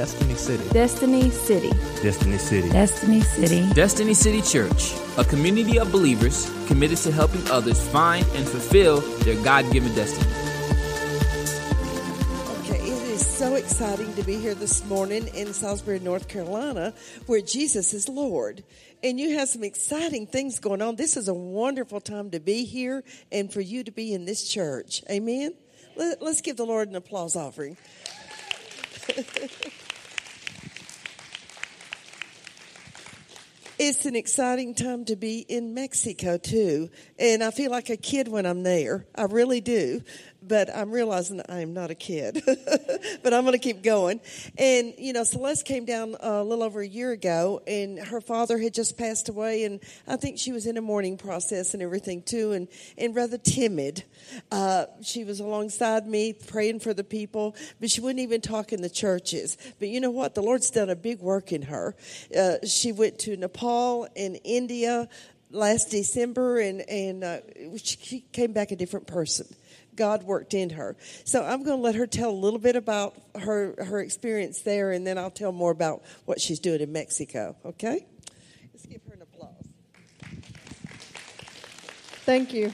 Destiny 0.00 0.34
City. 0.34 0.68
Destiny 0.70 1.30
City. 1.30 1.70
Destiny 2.02 2.38
City. 2.38 2.70
Destiny 2.70 3.20
City. 3.20 3.74
Destiny 3.74 4.14
City 4.14 4.40
Church, 4.40 4.94
a 5.18 5.24
community 5.24 5.78
of 5.78 5.92
believers 5.92 6.50
committed 6.68 6.96
to 6.96 7.12
helping 7.12 7.46
others 7.50 7.86
find 7.88 8.24
and 8.34 8.48
fulfill 8.48 9.02
their 9.24 9.36
God 9.44 9.70
given 9.70 9.94
destiny. 9.94 10.26
Okay, 12.60 12.78
it 12.78 13.10
is 13.10 13.26
so 13.26 13.56
exciting 13.56 14.14
to 14.14 14.22
be 14.22 14.36
here 14.36 14.54
this 14.54 14.82
morning 14.86 15.28
in 15.34 15.52
Salisbury, 15.52 16.00
North 16.00 16.28
Carolina, 16.28 16.94
where 17.26 17.42
Jesus 17.42 17.92
is 17.92 18.08
Lord. 18.08 18.64
And 19.04 19.20
you 19.20 19.36
have 19.36 19.50
some 19.50 19.64
exciting 19.64 20.26
things 20.26 20.60
going 20.60 20.80
on. 20.80 20.96
This 20.96 21.18
is 21.18 21.28
a 21.28 21.34
wonderful 21.34 22.00
time 22.00 22.30
to 22.30 22.40
be 22.40 22.64
here 22.64 23.04
and 23.30 23.52
for 23.52 23.60
you 23.60 23.84
to 23.84 23.92
be 23.92 24.14
in 24.14 24.24
this 24.24 24.48
church. 24.48 25.02
Amen. 25.10 25.52
Let, 25.94 26.22
us 26.22 26.40
give 26.40 26.56
the 26.56 26.64
Lord 26.64 26.88
an 26.88 26.96
applause 26.96 27.36
offering. 27.36 27.76
it's 33.82 34.04
an 34.04 34.14
exciting 34.14 34.74
time 34.74 35.06
to 35.06 35.16
be 35.16 35.38
in 35.38 35.72
Mexico 35.72 36.36
too. 36.36 36.90
And 37.18 37.42
I 37.42 37.50
feel 37.50 37.70
like 37.70 37.88
a 37.88 37.96
kid 37.96 38.28
when 38.28 38.44
I'm 38.44 38.62
there. 38.62 39.06
I 39.14 39.22
really 39.22 39.62
do 39.62 40.02
but 40.42 40.74
I'm 40.74 40.90
realizing 40.90 41.42
I 41.48 41.60
am 41.60 41.72
not 41.72 41.90
a 41.90 41.94
kid. 41.94 42.42
but 43.22 43.34
I'm 43.34 43.42
going 43.42 43.52
to 43.52 43.58
keep 43.58 43.82
going. 43.82 44.20
And, 44.58 44.94
you 44.98 45.12
know, 45.12 45.24
Celeste 45.24 45.64
came 45.64 45.84
down 45.84 46.16
a 46.20 46.42
little 46.42 46.64
over 46.64 46.80
a 46.80 46.86
year 46.86 47.12
ago, 47.12 47.62
and 47.66 47.98
her 47.98 48.20
father 48.20 48.58
had 48.58 48.74
just 48.74 48.96
passed 48.96 49.28
away, 49.28 49.64
and 49.64 49.80
I 50.06 50.16
think 50.16 50.38
she 50.38 50.52
was 50.52 50.66
in 50.66 50.76
a 50.76 50.80
mourning 50.80 51.16
process 51.16 51.74
and 51.74 51.82
everything 51.82 52.22
too, 52.22 52.52
and, 52.52 52.68
and 52.96 53.14
rather 53.14 53.38
timid. 53.38 54.04
Uh, 54.50 54.86
she 55.02 55.24
was 55.24 55.40
alongside 55.40 56.06
me 56.06 56.32
praying 56.32 56.80
for 56.80 56.94
the 56.94 57.04
people, 57.04 57.54
but 57.80 57.90
she 57.90 58.00
wouldn't 58.00 58.20
even 58.20 58.40
talk 58.40 58.72
in 58.72 58.82
the 58.82 58.90
churches. 58.90 59.56
But 59.78 59.88
you 59.88 60.00
know 60.00 60.10
what? 60.10 60.34
The 60.34 60.42
Lord's 60.42 60.70
done 60.70 60.90
a 60.90 60.96
big 60.96 61.20
work 61.20 61.52
in 61.52 61.62
her. 61.62 61.94
Uh, 62.36 62.56
she 62.66 62.92
went 62.92 63.18
to 63.20 63.36
Nepal 63.36 64.08
and 64.16 64.38
India 64.44 65.08
last 65.50 65.90
December, 65.90 66.60
and, 66.60 66.80
and 66.88 67.24
uh, 67.24 67.38
she 67.82 68.24
came 68.32 68.52
back 68.52 68.70
a 68.70 68.76
different 68.76 69.06
person. 69.06 69.46
God 69.96 70.22
worked 70.22 70.54
in 70.54 70.70
her. 70.70 70.96
So 71.24 71.44
I'm 71.44 71.62
going 71.62 71.78
to 71.78 71.82
let 71.82 71.94
her 71.94 72.06
tell 72.06 72.30
a 72.30 72.32
little 72.32 72.58
bit 72.58 72.76
about 72.76 73.16
her 73.38 73.74
her 73.84 74.00
experience 74.00 74.62
there, 74.62 74.92
and 74.92 75.06
then 75.06 75.18
I'll 75.18 75.30
tell 75.30 75.52
more 75.52 75.70
about 75.70 76.02
what 76.24 76.40
she's 76.40 76.58
doing 76.58 76.80
in 76.80 76.92
Mexico. 76.92 77.56
Okay? 77.64 78.06
Let's 78.72 78.86
give 78.86 79.02
her 79.08 79.14
an 79.14 79.22
applause. 79.22 79.54
Thank 82.24 82.52
you. 82.52 82.72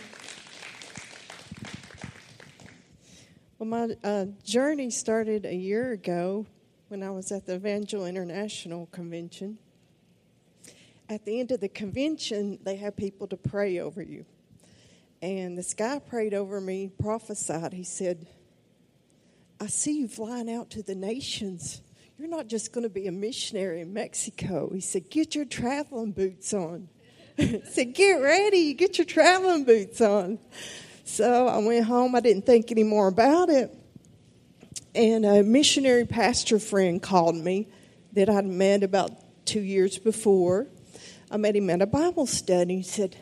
Well, 3.59 3.69
my 3.69 3.97
uh, 4.05 4.27
journey 4.45 4.91
started 4.91 5.47
a 5.47 5.55
year 5.55 5.93
ago 5.93 6.47
when 6.89 7.03
I 7.03 7.11
was 7.11 7.33
at 7.33 7.47
the 7.47 7.55
Evangel 7.55 8.05
International 8.05 8.87
Convention. 8.93 9.59
At 11.09 11.25
the 11.25 11.41
end 11.41 11.53
of 11.53 11.61
the 11.61 11.69
convention, 11.69 12.59
they 12.63 12.77
have 12.77 12.97
people 12.97 13.27
to 13.29 13.37
pray 13.37 13.79
over 13.79 14.03
you. 14.03 14.27
And 15.23 15.57
this 15.57 15.75
guy 15.75 15.99
prayed 15.99 16.35
over 16.35 16.61
me, 16.61 16.91
prophesied. 17.01 17.73
He 17.73 17.85
said, 17.85 18.27
I 19.61 19.67
see 19.67 20.01
you 20.01 20.09
flying 20.09 20.51
out 20.51 20.71
to 20.71 20.83
the 20.83 20.95
nations. 20.95 21.81
You're 22.19 22.29
not 22.29 22.47
just 22.47 22.73
going 22.73 22.85
to 22.85 22.91
be 22.91 23.07
a 23.07 23.13
missionary 23.13 23.81
in 23.81 23.93
Mexico. 23.93 24.71
He 24.73 24.81
said, 24.81 25.11
Get 25.11 25.35
your 25.35 25.45
traveling 25.45 26.13
boots 26.13 26.53
on. 26.53 26.89
he 27.37 27.63
said, 27.71 27.95
Get 27.95 28.15
ready, 28.15 28.75
get 28.75 28.99
your 28.99 29.07
traveling 29.07 29.65
boots 29.65 30.01
on. 30.01 30.39
So 31.05 31.47
I 31.47 31.59
went 31.59 31.87
home. 31.87 32.15
I 32.15 32.21
didn't 32.21 32.47
think 32.47 32.71
any 32.71 32.83
more 32.83 33.09
about 33.09 33.49
it. 33.49 33.75
And 34.95 35.25
a 35.25 35.43
missionary 35.43 36.07
pastor 36.07 36.59
friend 36.59 37.03
called 37.03 37.37
me 37.37 37.69
that 38.13 38.29
I'd 38.31 38.47
met 38.47 38.83
about 38.83 39.13
two 39.45 39.61
years 39.61 39.99
before. 39.99 40.67
I 41.31 41.37
met 41.37 41.55
him 41.55 41.69
at 41.71 41.83
a 41.83 41.87
Bible 41.87 42.27
study. 42.27 42.77
He 42.79 42.83
said, 42.83 43.17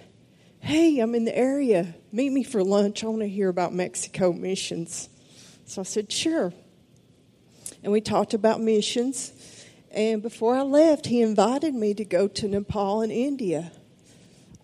Hey, 0.64 0.98
I'm 0.98 1.14
in 1.14 1.26
the 1.26 1.36
area. 1.36 1.94
Meet 2.10 2.32
me 2.32 2.42
for 2.42 2.64
lunch. 2.64 3.04
I 3.04 3.08
want 3.08 3.20
to 3.20 3.28
hear 3.28 3.50
about 3.50 3.74
Mexico 3.74 4.32
missions. 4.32 5.10
So 5.66 5.82
I 5.82 5.84
said, 5.84 6.10
Sure. 6.10 6.54
And 7.82 7.92
we 7.92 8.00
talked 8.00 8.32
about 8.32 8.62
missions. 8.62 9.34
And 9.90 10.22
before 10.22 10.56
I 10.56 10.62
left, 10.62 11.04
he 11.04 11.20
invited 11.20 11.74
me 11.74 11.92
to 11.92 12.04
go 12.06 12.28
to 12.28 12.48
Nepal 12.48 13.02
and 13.02 13.12
India. 13.12 13.72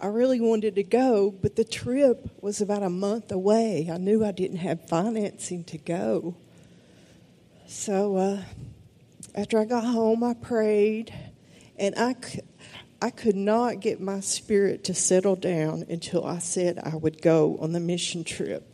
I 0.01 0.07
really 0.07 0.41
wanted 0.41 0.77
to 0.77 0.83
go, 0.83 1.31
but 1.31 1.57
the 1.57 1.65
trip 1.65 2.31
was 2.41 2.63
about 2.63 2.83
a 2.83 2.89
month 2.89 3.31
away. 3.31 3.91
I 3.93 3.99
knew 3.99 4.25
I 4.25 4.33
didn't 4.33 4.57
have 4.57 4.89
financing 4.89 5.65
to 5.65 5.77
go. 5.77 6.35
So 7.67 8.17
uh, 8.17 8.43
after 9.35 9.59
I 9.59 9.67
got 9.67 9.85
home, 9.85 10.25
I 10.25 10.33
prayed, 10.33 11.13
and 11.77 11.95
I, 11.99 12.15
I 13.03 13.11
could 13.11 13.37
not 13.37 13.81
get 13.81 14.01
my 14.01 14.21
spirit 14.21 14.85
to 14.85 14.95
settle 14.95 15.37
down 15.37 15.87
until 15.89 16.25
I 16.25 16.39
said 16.39 16.79
I 16.79 16.97
would 16.97 17.23
go 17.23 17.57
on 17.61 17.73
the 17.73 17.81
mission 17.81 18.25
trip. 18.25 18.67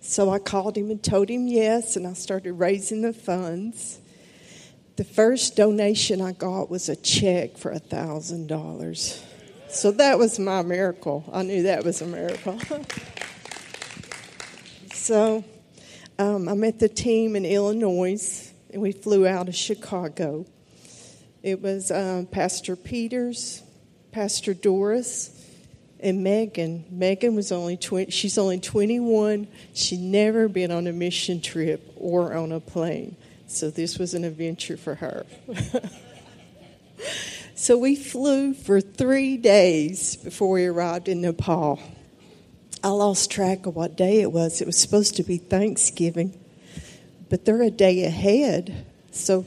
So 0.00 0.30
I 0.30 0.38
called 0.38 0.76
him 0.76 0.90
and 0.90 1.02
told 1.02 1.28
him 1.28 1.46
yes, 1.46 1.96
and 1.96 2.06
I 2.06 2.12
started 2.12 2.52
raising 2.54 3.02
the 3.02 3.12
funds. 3.12 4.00
The 4.96 5.04
first 5.04 5.56
donation 5.56 6.20
I 6.20 6.32
got 6.32 6.68
was 6.68 6.90
a 6.90 6.96
check 6.96 7.56
for 7.56 7.72
a 7.72 7.80
$1,000. 7.80 9.22
So 9.68 9.92
that 9.92 10.18
was 10.18 10.38
my 10.38 10.62
miracle. 10.62 11.24
I 11.32 11.42
knew 11.42 11.62
that 11.62 11.84
was 11.84 12.02
a 12.02 12.06
miracle. 12.06 12.58
so 14.92 15.44
um, 16.18 16.48
I 16.48 16.54
met 16.54 16.80
the 16.80 16.88
team 16.88 17.36
in 17.36 17.46
Illinois, 17.46 18.52
and 18.72 18.82
we 18.82 18.92
flew 18.92 19.26
out 19.26 19.48
of 19.48 19.54
Chicago. 19.54 20.44
It 21.42 21.62
was 21.62 21.90
um, 21.90 22.26
Pastor 22.26 22.76
Peters, 22.76 23.62
Pastor 24.12 24.52
Doris, 24.52 25.36
and 25.98 26.22
Megan. 26.22 26.84
Megan 26.90 27.34
was 27.34 27.50
only 27.50 27.76
20, 27.76 28.10
she's 28.10 28.36
only 28.36 28.60
21. 28.60 29.48
She'd 29.74 30.00
never 30.00 30.48
been 30.48 30.70
on 30.70 30.86
a 30.86 30.92
mission 30.92 31.40
trip 31.40 31.94
or 31.96 32.34
on 32.34 32.52
a 32.52 32.60
plane. 32.60 33.16
So 33.46 33.70
this 33.70 33.98
was 33.98 34.14
an 34.14 34.24
adventure 34.24 34.76
for 34.76 34.94
her. 34.96 35.26
so 37.54 37.78
we 37.78 37.96
flew 37.96 38.54
for 38.54 38.80
three 38.80 39.36
days 39.36 40.16
before 40.16 40.52
we 40.52 40.66
arrived 40.66 41.08
in 41.08 41.22
Nepal. 41.22 41.80
I 42.84 42.88
lost 42.88 43.30
track 43.30 43.66
of 43.66 43.76
what 43.76 43.96
day 43.96 44.20
it 44.20 44.30
was. 44.30 44.60
It 44.60 44.66
was 44.66 44.78
supposed 44.78 45.16
to 45.16 45.22
be 45.22 45.38
Thanksgiving, 45.38 46.38
but 47.28 47.44
they're 47.44 47.62
a 47.62 47.70
day 47.70 48.04
ahead. 48.04 48.86
So 49.10 49.46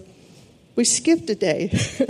we 0.75 0.85
skipped 0.85 1.29
a 1.29 1.35
day. 1.35 1.71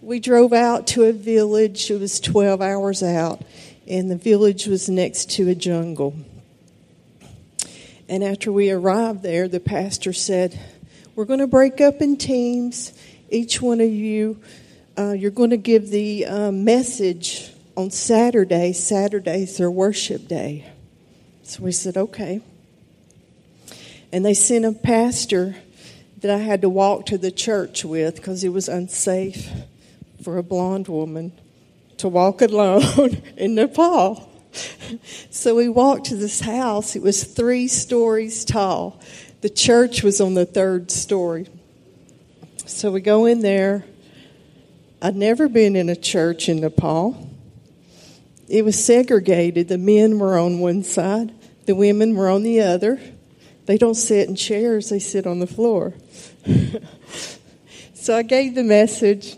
we 0.00 0.20
drove 0.20 0.52
out 0.52 0.86
to 0.88 1.04
a 1.04 1.12
village. 1.12 1.90
It 1.90 1.98
was 1.98 2.20
12 2.20 2.60
hours 2.60 3.02
out, 3.02 3.42
and 3.88 4.10
the 4.10 4.16
village 4.16 4.66
was 4.66 4.88
next 4.88 5.30
to 5.32 5.48
a 5.48 5.54
jungle. 5.54 6.14
And 8.08 8.22
after 8.22 8.52
we 8.52 8.70
arrived 8.70 9.22
there, 9.22 9.48
the 9.48 9.58
pastor 9.58 10.12
said, 10.12 10.58
We're 11.16 11.24
going 11.24 11.40
to 11.40 11.48
break 11.48 11.80
up 11.80 12.00
in 12.00 12.16
teams. 12.16 12.92
Each 13.28 13.60
one 13.60 13.80
of 13.80 13.90
you, 13.90 14.40
uh, 14.96 15.10
you're 15.10 15.32
going 15.32 15.50
to 15.50 15.56
give 15.56 15.90
the 15.90 16.26
uh, 16.26 16.52
message 16.52 17.50
on 17.76 17.90
Saturday. 17.90 18.72
Saturday's 18.72 19.56
their 19.56 19.70
worship 19.72 20.28
day. 20.28 20.70
So 21.42 21.64
we 21.64 21.72
said, 21.72 21.96
Okay. 21.96 22.42
And 24.12 24.24
they 24.24 24.34
sent 24.34 24.64
a 24.64 24.70
pastor 24.70 25.56
that 26.18 26.30
I 26.30 26.38
had 26.38 26.62
to 26.62 26.68
walk 26.68 27.06
to 27.06 27.18
the 27.18 27.30
church 27.30 27.84
with 27.84 28.16
because 28.16 28.42
it 28.42 28.48
was 28.50 28.68
unsafe 28.68 29.50
for 30.22 30.38
a 30.38 30.42
blonde 30.42 30.88
woman 30.88 31.32
to 31.98 32.08
walk 32.08 32.42
alone 32.42 33.22
in 33.36 33.54
Nepal. 33.54 34.32
So 35.30 35.54
we 35.54 35.68
walked 35.68 36.06
to 36.06 36.16
this 36.16 36.40
house. 36.40 36.96
It 36.96 37.02
was 37.02 37.24
three 37.24 37.68
stories 37.68 38.44
tall. 38.44 39.00
The 39.42 39.50
church 39.50 40.02
was 40.02 40.20
on 40.20 40.34
the 40.34 40.46
third 40.46 40.90
story. 40.90 41.46
So 42.64 42.90
we 42.90 43.00
go 43.00 43.26
in 43.26 43.42
there. 43.42 43.84
I'd 45.02 45.14
never 45.14 45.48
been 45.48 45.76
in 45.76 45.88
a 45.88 45.96
church 45.96 46.48
in 46.48 46.60
Nepal. 46.60 47.30
It 48.48 48.64
was 48.64 48.82
segregated. 48.82 49.68
The 49.68 49.78
men 49.78 50.18
were 50.18 50.38
on 50.38 50.60
one 50.60 50.82
side, 50.82 51.32
the 51.66 51.74
women 51.74 52.16
were 52.16 52.28
on 52.28 52.42
the 52.42 52.60
other. 52.60 53.00
They 53.66 53.78
don't 53.78 53.96
sit 53.96 54.28
in 54.28 54.36
chairs, 54.36 54.88
they 54.88 55.00
sit 55.00 55.26
on 55.26 55.40
the 55.40 55.46
floor. 55.46 55.92
so 57.94 58.16
I 58.16 58.22
gave 58.22 58.54
the 58.54 58.62
message 58.62 59.36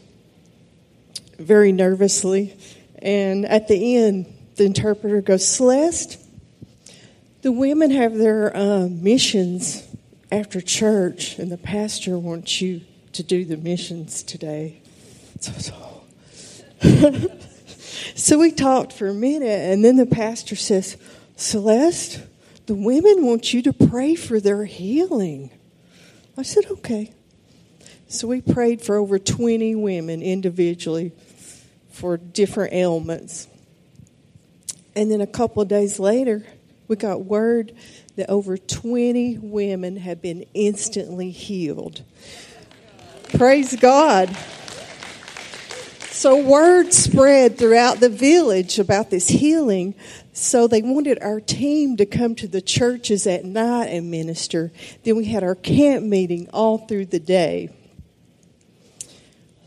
very 1.39 1.73
nervously, 1.73 2.57
and 3.01 3.47
at 3.47 3.69
the 3.69 3.97
end, 3.97 4.27
the 4.57 4.65
interpreter 4.65 5.21
goes, 5.21 5.47
Celeste, 5.47 6.19
the 7.43 7.53
women 7.53 7.91
have 7.93 8.17
their 8.17 8.55
uh, 8.57 8.89
missions 8.89 9.87
after 10.31 10.61
church, 10.61 11.39
and 11.39 11.51
the 11.51 11.57
pastor 11.57 12.19
wants 12.19 12.61
you 12.61 12.83
to 13.13 13.23
do 13.23 13.45
the 13.45 13.57
missions 13.57 14.23
today. 14.23 14.83
So, 15.41 15.53
so, 15.53 16.03
so 18.15 18.39
we 18.39 18.51
talked 18.51 18.93
for 18.93 19.09
a 19.09 19.15
minute, 19.15 19.47
and 19.49 19.85
then 19.85 19.97
the 19.97 20.07
pastor 20.07 20.57
says, 20.57 20.97
Celeste, 21.37 22.21
the 22.67 22.75
women 22.75 23.25
want 23.25 23.55
you 23.55 23.63
to 23.63 23.73
pray 23.73 24.15
for 24.15 24.41
their 24.41 24.65
healing. 24.65 25.51
I 26.39 26.43
said, 26.43 26.67
okay. 26.71 27.13
So 28.07 28.29
we 28.29 28.41
prayed 28.41 28.81
for 28.81 28.97
over 28.97 29.19
20 29.19 29.75
women 29.75 30.23
individually 30.23 31.11
for 31.91 32.17
different 32.17 32.73
ailments. 32.73 33.49
And 34.95 35.11
then 35.11 35.21
a 35.21 35.27
couple 35.27 35.61
of 35.63 35.69
days 35.69 35.99
later, 35.99 36.47
we 36.87 36.95
got 36.95 37.25
word 37.25 37.75
that 38.15 38.31
over 38.31 38.57
20 38.57 39.39
women 39.39 39.97
had 39.97 40.23
been 40.23 40.47
instantly 40.55 41.33
healed. 41.33 42.05
Praise 43.37 43.75
God. 43.75 44.35
So 46.19 46.43
word 46.43 46.93
spread 46.93 47.59
throughout 47.59 48.01
the 48.01 48.09
village 48.09 48.81
about 48.81 49.09
this 49.09 49.29
healing. 49.29 49.95
So 50.33 50.67
they 50.67 50.83
wanted 50.83 51.23
our 51.23 51.41
team 51.41 51.97
to 51.99 52.07
come 52.07 52.35
to 52.35 52.49
the 52.49 52.61
churches 52.61 53.25
at 53.29 53.45
night 53.45 53.87
and 53.87 54.11
minister. 54.11 54.73
Then 55.05 55.15
we 55.15 55.27
had 55.27 55.45
our 55.45 55.55
camp 55.55 56.05
meeting 56.05 56.49
all 56.53 56.79
through 56.79 57.07
the 57.07 57.21
day. 57.21 57.71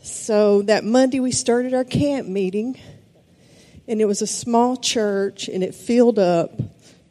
So 0.02 0.60
that 0.60 0.84
Monday 0.84 1.20
we 1.20 1.32
started 1.32 1.72
our 1.72 1.84
camp 1.84 2.28
meeting 2.28 2.78
and 3.88 4.02
it 4.02 4.04
was 4.04 4.20
a 4.20 4.26
small 4.26 4.76
church 4.76 5.48
and 5.48 5.64
it 5.64 5.74
filled 5.74 6.18
up. 6.18 6.60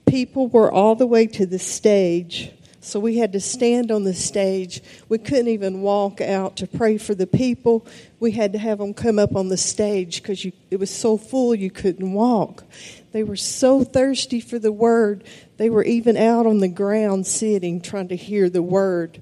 People 0.05 0.49
were 0.49 0.71
all 0.71 0.93
the 0.93 1.07
way 1.07 1.25
to 1.25 1.47
the 1.47 1.57
stage 1.57 2.51
so 2.83 2.99
we 2.99 3.17
had 3.17 3.33
to 3.33 3.39
stand 3.39 3.91
on 3.91 4.03
the 4.03 4.13
stage. 4.13 4.81
We 5.07 5.19
couldn't 5.19 5.49
even 5.49 5.81
walk 5.81 6.19
out 6.19 6.57
to 6.57 6.67
pray 6.67 6.97
for 6.97 7.13
the 7.13 7.27
people. 7.27 7.85
We 8.19 8.31
had 8.31 8.53
to 8.53 8.59
have 8.59 8.79
them 8.79 8.95
come 8.95 9.19
up 9.19 9.35
on 9.35 9.49
the 9.49 9.57
stage 9.57 10.21
because 10.21 10.43
it 10.45 10.79
was 10.79 10.89
so 10.89 11.15
full 11.15 11.53
you 11.53 11.69
couldn't 11.69 12.11
walk. 12.11 12.63
They 13.11 13.23
were 13.23 13.35
so 13.35 13.83
thirsty 13.83 14.39
for 14.39 14.57
the 14.57 14.71
word. 14.71 15.23
They 15.57 15.69
were 15.69 15.83
even 15.83 16.17
out 16.17 16.47
on 16.47 16.57
the 16.57 16.67
ground 16.67 17.27
sitting 17.27 17.81
trying 17.81 18.07
to 18.07 18.15
hear 18.15 18.49
the 18.49 18.63
word. 18.63 19.21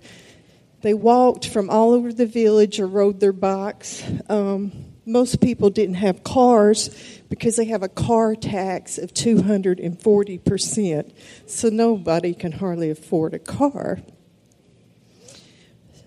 They 0.82 0.94
walked 0.94 1.48
from 1.48 1.70
all 1.70 1.92
over 1.92 2.14
the 2.14 2.26
village 2.26 2.80
or 2.80 2.88
rode 2.88 3.20
their 3.20 3.34
bikes. 3.34 4.02
Um, 4.30 4.72
most 5.06 5.42
people 5.42 5.70
didn't 5.70 5.96
have 5.96 6.24
cars 6.24 7.19
because 7.30 7.56
they 7.56 7.66
have 7.66 7.84
a 7.84 7.90
car 7.90 8.36
tax 8.36 8.98
of 8.98 9.14
240%. 9.14 11.14
So 11.46 11.70
nobody 11.70 12.34
can 12.34 12.54
hardly 12.54 12.90
afford 12.90 13.34
a 13.34 13.40
car. 13.40 14.00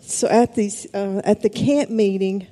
So 0.00 0.28
at, 0.28 0.54
these, 0.54 0.92
uh, 0.92 1.22
at 1.24 1.42
the 1.42 1.48
camp 1.48 1.90
meeting, 1.90 2.48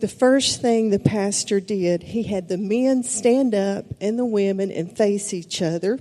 the 0.00 0.08
first 0.08 0.60
thing 0.60 0.90
the 0.90 0.98
pastor 0.98 1.60
did, 1.60 2.02
he 2.02 2.24
had 2.24 2.48
the 2.48 2.58
men 2.58 3.02
stand 3.02 3.54
up 3.54 3.86
and 4.00 4.18
the 4.18 4.24
women 4.24 4.70
and 4.70 4.94
face 4.94 5.32
each 5.32 5.62
other. 5.62 5.98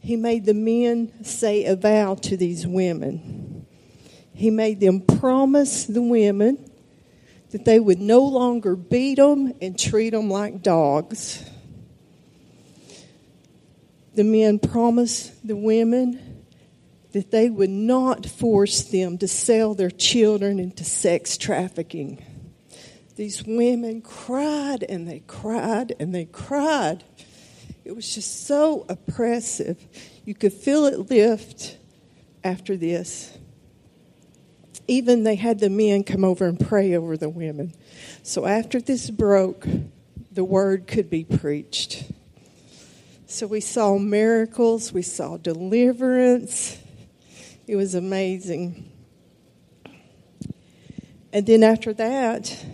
He 0.00 0.16
made 0.16 0.46
the 0.46 0.54
men 0.54 1.24
say 1.24 1.64
a 1.64 1.76
vow 1.76 2.14
to 2.16 2.36
these 2.36 2.66
women. 2.66 3.66
He 4.34 4.50
made 4.50 4.80
them 4.80 5.00
promise 5.00 5.84
the 5.84 6.02
women 6.02 6.71
that 7.52 7.66
they 7.66 7.78
would 7.78 8.00
no 8.00 8.20
longer 8.20 8.74
beat 8.74 9.16
them 9.16 9.52
and 9.60 9.78
treat 9.78 10.10
them 10.10 10.30
like 10.30 10.62
dogs. 10.62 11.44
The 14.14 14.24
men 14.24 14.58
promised 14.58 15.46
the 15.46 15.56
women 15.56 16.44
that 17.12 17.30
they 17.30 17.50
would 17.50 17.70
not 17.70 18.24
force 18.24 18.84
them 18.84 19.18
to 19.18 19.28
sell 19.28 19.74
their 19.74 19.90
children 19.90 20.58
into 20.58 20.82
sex 20.82 21.36
trafficking. 21.36 22.24
These 23.16 23.44
women 23.44 24.00
cried 24.00 24.82
and 24.82 25.06
they 25.06 25.20
cried 25.26 25.94
and 26.00 26.14
they 26.14 26.24
cried. 26.24 27.04
It 27.84 27.94
was 27.94 28.14
just 28.14 28.46
so 28.46 28.86
oppressive. 28.88 29.78
You 30.24 30.34
could 30.34 30.54
feel 30.54 30.86
it 30.86 31.10
lift 31.10 31.76
after 32.42 32.78
this 32.78 33.36
even 34.92 35.24
they 35.24 35.36
had 35.36 35.58
the 35.58 35.70
men 35.70 36.04
come 36.04 36.22
over 36.22 36.46
and 36.46 36.60
pray 36.60 36.94
over 36.94 37.16
the 37.16 37.28
women. 37.28 37.72
So 38.22 38.44
after 38.44 38.80
this 38.80 39.08
broke, 39.08 39.66
the 40.30 40.44
word 40.44 40.86
could 40.86 41.08
be 41.08 41.24
preached. 41.24 42.04
So 43.26 43.46
we 43.46 43.60
saw 43.60 43.96
miracles, 43.96 44.92
we 44.92 45.00
saw 45.00 45.38
deliverance. 45.38 46.78
It 47.66 47.76
was 47.76 47.94
amazing. 47.94 48.90
And 51.32 51.46
then 51.46 51.62
after 51.62 51.94
that, 51.94 52.64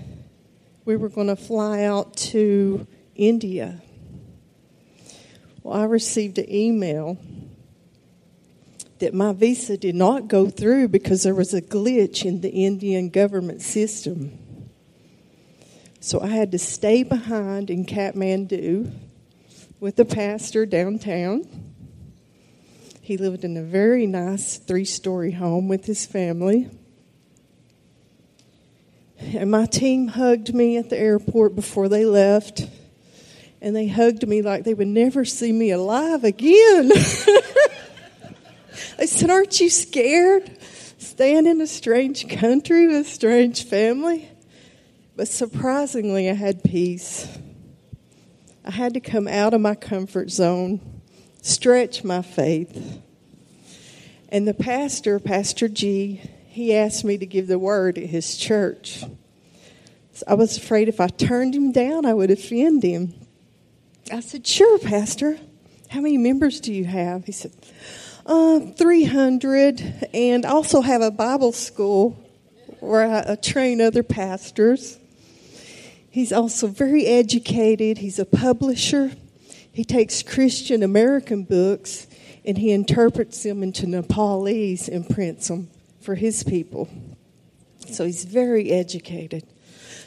we 0.85 0.97
were 0.97 1.09
going 1.09 1.29
to 1.29 1.37
fly 1.37 1.85
out 1.85 2.17
to 2.17 2.85
India. 3.15 3.81
Well, 5.63 5.81
I 5.81 5.85
received 5.85 6.39
an 6.39 6.53
email 6.53 7.17
that 9.01 9.15
my 9.15 9.33
visa 9.33 9.77
did 9.77 9.95
not 9.95 10.29
go 10.29 10.49
through 10.51 10.89
because 10.89 11.23
there 11.23 11.35
was 11.35 11.55
a 11.55 11.63
glitch 11.63 12.25
in 12.25 12.41
the 12.41 12.51
Indian 12.51 13.09
government 13.09 13.63
system. 13.63 14.37
So 16.01 16.21
I 16.21 16.29
had 16.29 16.53
to 16.53 16.59
stay 16.59 17.03
behind 17.03 17.71
in 17.71 17.85
Kathmandu 17.85 18.93
with 19.81 19.97
the 19.97 20.05
pastor 20.05 20.67
downtown. 20.67 21.47
He 23.01 23.17
lived 23.17 23.45
in 23.45 23.57
a 23.57 23.63
very 23.63 24.07
nice 24.07 24.59
three 24.59 24.85
story 24.85 25.33
home 25.33 25.69
with 25.69 25.87
his 25.87 26.07
family. 26.07 26.69
And 29.19 29.51
my 29.51 29.67
team 29.67 30.09
hugged 30.09 30.55
me 30.55 30.77
at 30.77 30.91
the 30.91 30.99
airport 30.99 31.57
before 31.57 31.89
they 31.89 32.05
left. 32.05 32.69
And 33.61 33.75
they 33.75 33.89
hugged 33.89 34.27
me 34.27 34.43
like 34.43 34.65
they 34.65 34.75
would 34.75 34.87
never 34.89 35.25
see 35.25 35.53
me 35.53 35.71
alive 35.71 36.23
again. 36.23 36.93
I 38.99 39.07
said, 39.07 39.31
Aren't 39.31 39.61
you 39.61 39.71
scared? 39.71 40.51
Staying 40.99 41.47
in 41.47 41.61
a 41.61 41.67
strange 41.67 42.29
country 42.29 42.89
with 42.89 43.07
a 43.07 43.09
strange 43.09 43.65
family? 43.65 44.29
But 45.17 45.29
surprisingly, 45.29 46.29
I 46.29 46.35
had 46.35 46.65
peace. 46.65 47.29
I 48.65 48.73
had 48.73 48.95
to 48.95 49.01
come 49.01 49.29
out 49.29 49.55
of 49.55 49.61
my 49.61 49.75
comfort 49.75 50.31
zone, 50.31 50.81
stretch 51.43 52.05
my 52.05 52.23
faith. 52.23 53.01
And 54.29 54.47
the 54.47 54.55
pastor, 54.55 55.19
Pastor 55.19 55.69
G, 55.69 56.21
he 56.49 56.75
asked 56.75 57.05
me 57.05 57.17
to 57.19 57.27
give 57.27 57.47
the 57.47 57.59
word 57.59 57.99
at 57.99 58.07
his 58.07 58.37
church. 58.37 59.05
So 60.13 60.25
I 60.27 60.35
was 60.35 60.57
afraid 60.57 60.89
if 60.89 61.01
I 61.01 61.07
turned 61.07 61.55
him 61.55 61.71
down, 61.71 62.05
I 62.05 62.15
would 62.15 62.31
offend 62.31 62.83
him. 62.83 63.15
I 64.13 64.21
said, 64.21 64.47
Sure, 64.47 64.79
Pastor. 64.79 65.39
How 65.89 66.01
many 66.01 66.19
members 66.19 66.61
do 66.61 66.73
you 66.73 66.85
have? 66.85 67.25
He 67.25 67.33
said, 67.33 67.53
uh, 68.29 68.61
300, 68.61 70.09
and 70.13 70.45
also 70.45 70.83
have 70.83 71.01
a 71.01 71.11
Bible 71.11 71.53
school 71.53 72.11
where 72.81 73.27
I 73.27 73.35
train 73.37 73.81
other 73.81 74.03
pastors. 74.03 74.99
He's 76.11 76.33
also 76.33 76.67
very 76.67 77.07
educated. 77.07 77.99
He's 77.99 78.19
a 78.19 78.25
publisher. 78.25 79.13
He 79.73 79.85
takes 79.85 80.23
Christian 80.23 80.83
American 80.83 81.45
books 81.45 82.07
and 82.45 82.59
he 82.59 82.73
interprets 82.73 83.43
them 83.43 83.63
into 83.63 83.87
Nepalese 83.87 84.89
and 84.89 85.09
prints 85.09 85.49
them 85.49 85.69
for 86.01 86.15
his 86.15 86.43
people. 86.43 86.89
So 87.89 88.05
he's 88.05 88.25
very 88.25 88.71
educated. 88.71 89.45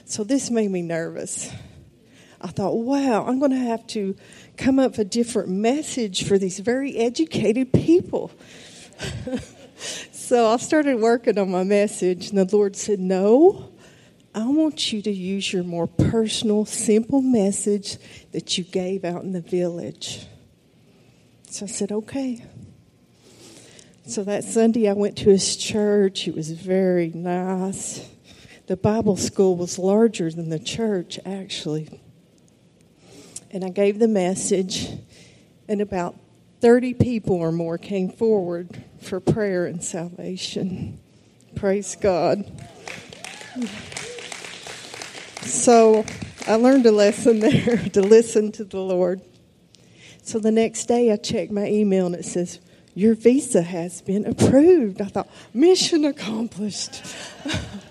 So 0.06 0.24
this 0.24 0.50
made 0.50 0.72
me 0.72 0.82
nervous. 0.82 1.52
I 2.42 2.48
thought, 2.48 2.76
wow, 2.76 3.26
I'm 3.26 3.40
going 3.40 3.52
to 3.52 3.58
have 3.58 3.86
to 3.88 4.16
come 4.62 4.78
up 4.78 5.00
a 5.00 5.04
different 5.04 5.50
message 5.50 6.24
for 6.24 6.38
these 6.38 6.60
very 6.60 6.96
educated 6.98 7.74
people. 7.74 8.32
so 10.12 10.48
I 10.48 10.58
started 10.58 11.00
working 11.00 11.38
on 11.40 11.50
my 11.50 11.64
message, 11.64 12.30
and 12.30 12.38
the 12.38 12.56
Lord 12.56 12.76
said, 12.76 13.00
No, 13.00 13.72
I 14.36 14.48
want 14.48 14.94
you 14.94 15.02
to 15.02 15.12
use 15.12 15.52
your 15.52 15.64
more 15.64 15.88
personal, 15.88 16.66
simple 16.66 17.22
message 17.22 17.98
that 18.34 18.58
you 18.58 18.64
gave 18.64 19.04
out 19.04 19.24
in 19.24 19.34
the 19.34 19.42
village. 19.42 20.28
So 21.50 21.66
I 21.66 21.70
said, 21.70 21.92
Okay. 21.92 22.46
So 24.06 24.24
that 24.24 24.44
Sunday 24.44 24.90
I 24.90 24.94
went 24.94 25.18
to 25.20 25.30
his 25.30 25.56
church. 25.56 26.28
It 26.28 26.36
was 26.36 26.52
very 26.52 27.10
nice. 27.10 28.08
The 28.68 28.76
Bible 28.76 29.16
school 29.16 29.56
was 29.56 29.80
larger 29.80 30.30
than 30.32 30.50
the 30.50 30.60
church, 30.60 31.20
actually 31.26 32.01
and 33.52 33.64
I 33.64 33.70
gave 33.70 34.00
the 34.00 34.08
message, 34.08 34.88
and 35.68 35.82
about 35.82 36.16
30 36.62 36.94
people 36.94 37.36
or 37.36 37.52
more 37.52 37.78
came 37.78 38.10
forward 38.10 38.84
for 39.00 39.20
prayer 39.20 39.66
and 39.66 39.84
salvation. 39.84 41.00
Praise 41.56 41.96
God. 42.00 42.46
So 45.42 46.06
I 46.48 46.56
learned 46.56 46.86
a 46.86 46.92
lesson 46.92 47.40
there 47.42 47.78
to 47.78 48.02
listen 48.02 48.52
to 48.54 48.64
the 48.64 48.80
Lord. 48.80 49.22
So 50.24 50.40
the 50.40 50.52
next 50.52 50.86
day 50.86 51.12
I 51.12 51.18
checked 51.18 51.52
my 51.52 51.68
email 51.68 52.06
and 52.06 52.16
it 52.16 52.26
says, 52.26 52.60
Your 52.94 53.16
visa 53.16 53.64
has 53.64 54.02
been 54.02 54.26
approved. 54.26 55.02
I 55.02 55.06
thought, 55.06 55.30
mission 55.54 56.06
accomplished. 56.06 57.04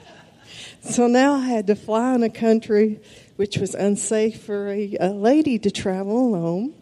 so 0.81 1.07
now 1.07 1.35
I 1.35 1.47
had 1.47 1.67
to 1.67 1.75
fly 1.75 2.15
in 2.15 2.23
a 2.23 2.31
country 2.31 3.01
which 3.41 3.57
was 3.57 3.75
unsafe 3.75 4.43
for 4.43 4.69
a, 4.69 4.99
a 5.01 5.09
lady 5.09 5.59
to 5.59 5.71
travel 5.71 6.29
alone. 6.29 6.75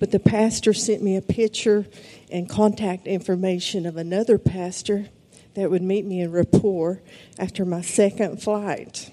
But 0.00 0.10
the 0.10 0.18
pastor 0.18 0.74
sent 0.74 1.00
me 1.00 1.14
a 1.14 1.22
picture, 1.22 1.86
and 2.28 2.48
contact 2.48 3.06
information 3.06 3.86
of 3.86 3.96
another 3.96 4.36
pastor 4.36 5.10
that 5.54 5.70
would 5.70 5.80
meet 5.80 6.04
me 6.04 6.22
in 6.22 6.32
Rapport 6.32 7.02
after 7.38 7.64
my 7.64 7.82
second 7.82 8.42
flight. 8.42 9.12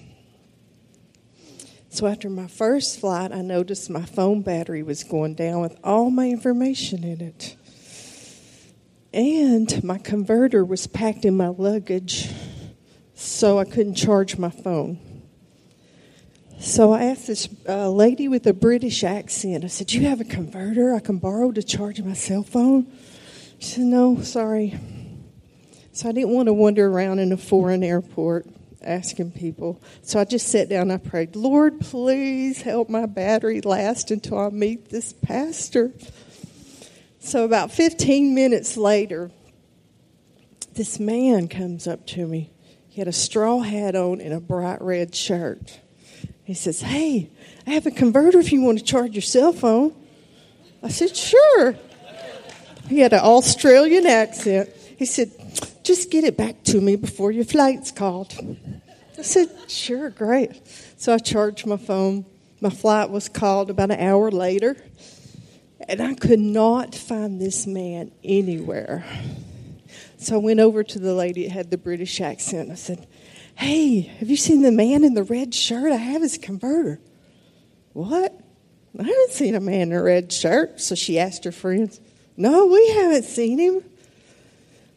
So 1.90 2.08
after 2.08 2.28
my 2.28 2.48
first 2.48 2.98
flight, 2.98 3.30
I 3.30 3.42
noticed 3.42 3.88
my 3.88 4.04
phone 4.04 4.42
battery 4.42 4.82
was 4.82 5.04
going 5.04 5.36
down 5.36 5.60
with 5.60 5.78
all 5.84 6.10
my 6.10 6.28
information 6.28 7.04
in 7.04 7.20
it. 7.20 7.54
And 9.14 9.84
my 9.84 9.98
converter 9.98 10.64
was 10.64 10.88
packed 10.88 11.24
in 11.24 11.36
my 11.36 11.54
luggage, 11.56 12.28
so 13.14 13.60
I 13.60 13.64
couldn't 13.64 13.94
charge 13.94 14.38
my 14.38 14.50
phone. 14.50 15.05
So 16.58 16.92
I 16.92 17.04
asked 17.04 17.26
this 17.26 17.48
uh, 17.68 17.90
lady 17.90 18.28
with 18.28 18.46
a 18.46 18.54
British 18.54 19.04
accent, 19.04 19.64
I 19.64 19.66
said, 19.66 19.88
Do 19.88 20.00
you 20.00 20.08
have 20.08 20.20
a 20.20 20.24
converter 20.24 20.94
I 20.94 21.00
can 21.00 21.18
borrow 21.18 21.52
to 21.52 21.62
charge 21.62 22.00
my 22.00 22.14
cell 22.14 22.42
phone? 22.42 22.86
She 23.58 23.66
said, 23.66 23.84
No, 23.84 24.22
sorry. 24.22 24.78
So 25.92 26.08
I 26.08 26.12
didn't 26.12 26.30
want 26.30 26.46
to 26.46 26.52
wander 26.52 26.86
around 26.86 27.18
in 27.18 27.32
a 27.32 27.36
foreign 27.36 27.82
airport 27.82 28.46
asking 28.82 29.32
people. 29.32 29.82
So 30.02 30.18
I 30.18 30.24
just 30.24 30.48
sat 30.48 30.68
down 30.68 30.90
I 30.90 30.96
prayed, 30.96 31.36
Lord, 31.36 31.80
please 31.80 32.62
help 32.62 32.88
my 32.88 33.06
battery 33.06 33.60
last 33.60 34.10
until 34.10 34.38
I 34.38 34.48
meet 34.50 34.88
this 34.88 35.12
pastor. 35.12 35.92
So 37.18 37.44
about 37.44 37.70
15 37.70 38.34
minutes 38.34 38.76
later, 38.76 39.30
this 40.74 41.00
man 41.00 41.48
comes 41.48 41.86
up 41.86 42.06
to 42.08 42.26
me. 42.26 42.50
He 42.88 43.00
had 43.00 43.08
a 43.08 43.12
straw 43.12 43.60
hat 43.60 43.94
on 43.94 44.20
and 44.20 44.32
a 44.32 44.40
bright 44.40 44.80
red 44.80 45.14
shirt. 45.14 45.80
He 46.46 46.54
says, 46.54 46.80
Hey, 46.80 47.28
I 47.66 47.70
have 47.70 47.86
a 47.86 47.90
converter 47.90 48.38
if 48.38 48.52
you 48.52 48.62
want 48.62 48.78
to 48.78 48.84
charge 48.84 49.14
your 49.14 49.22
cell 49.22 49.52
phone. 49.52 49.92
I 50.80 50.88
said, 50.88 51.14
Sure. 51.16 51.74
He 52.88 53.00
had 53.00 53.12
an 53.12 53.20
Australian 53.20 54.06
accent. 54.06 54.70
He 54.96 55.06
said, 55.06 55.32
Just 55.82 56.08
get 56.08 56.22
it 56.22 56.36
back 56.36 56.62
to 56.64 56.80
me 56.80 56.94
before 56.94 57.32
your 57.32 57.44
flight's 57.44 57.90
called. 57.90 58.32
I 59.18 59.22
said, 59.22 59.50
Sure, 59.68 60.08
great. 60.08 60.52
So 60.96 61.12
I 61.12 61.18
charged 61.18 61.66
my 61.66 61.76
phone. 61.76 62.24
My 62.60 62.70
flight 62.70 63.10
was 63.10 63.28
called 63.28 63.68
about 63.68 63.90
an 63.90 64.00
hour 64.00 64.30
later, 64.30 64.76
and 65.88 66.00
I 66.00 66.14
could 66.14 66.38
not 66.38 66.94
find 66.94 67.40
this 67.40 67.66
man 67.66 68.12
anywhere. 68.24 69.04
So 70.16 70.36
I 70.36 70.38
went 70.38 70.60
over 70.60 70.82
to 70.82 70.98
the 70.98 71.12
lady 71.12 71.42
that 71.42 71.52
had 71.52 71.70
the 71.70 71.76
British 71.76 72.20
accent. 72.20 72.70
I 72.70 72.76
said, 72.76 73.06
Hey, 73.56 74.00
have 74.00 74.28
you 74.28 74.36
seen 74.36 74.60
the 74.60 74.70
man 74.70 75.02
in 75.02 75.14
the 75.14 75.22
red 75.22 75.54
shirt? 75.54 75.90
I 75.90 75.96
have 75.96 76.20
his 76.20 76.36
converter. 76.36 77.00
What? 77.94 78.38
I 78.98 79.02
haven't 79.02 79.32
seen 79.32 79.54
a 79.54 79.60
man 79.60 79.88
in 79.88 79.92
a 79.92 80.02
red 80.02 80.30
shirt. 80.30 80.80
So 80.80 80.94
she 80.94 81.18
asked 81.18 81.44
her 81.44 81.52
friends. 81.52 82.00
No, 82.36 82.66
we 82.66 82.90
haven't 82.90 83.24
seen 83.24 83.58
him. 83.58 83.82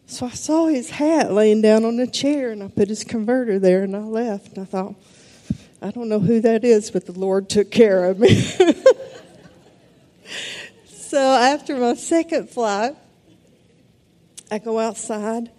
So 0.08 0.26
I 0.26 0.32
saw 0.32 0.68
his 0.68 0.90
hat 0.90 1.32
laying 1.32 1.62
down 1.62 1.86
on 1.86 1.96
the 1.96 2.08
chair 2.08 2.52
and 2.52 2.62
I 2.62 2.68
put 2.68 2.90
his 2.90 3.06
converter 3.06 3.60
there 3.60 3.84
and 3.84 3.96
I 3.96 4.00
left. 4.00 4.58
And 4.58 4.60
I 4.60 4.66
thought, 4.66 4.96
I 5.82 5.92
don't 5.92 6.10
know 6.10 6.20
who 6.20 6.42
that 6.42 6.66
is, 6.66 6.92
but 6.92 7.06
the 7.06 7.14
Lord 7.14 7.50
took 7.50 7.72
care 7.72 8.06
of 8.06 8.20
me. 8.20 8.42
so 10.86 11.18
after 11.18 11.78
my 11.78 11.94
second 11.94 12.50
flight, 12.50 12.96
I 14.52 14.58
go 14.58 14.80
outside 14.80 15.50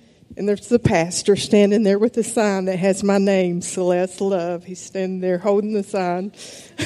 and 0.41 0.49
there's 0.49 0.69
the 0.69 0.79
pastor 0.79 1.37
standing 1.37 1.83
there 1.83 1.99
with 1.99 2.17
a 2.17 2.23
sign 2.23 2.65
that 2.65 2.79
has 2.79 3.05
my 3.05 3.19
name, 3.19 3.61
Celeste 3.61 4.23
Love. 4.23 4.65
He's 4.65 4.81
standing 4.81 5.21
there 5.21 5.37
holding 5.37 5.75
the 5.75 5.83
sign. 5.83 6.33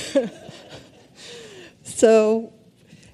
so 1.85 2.53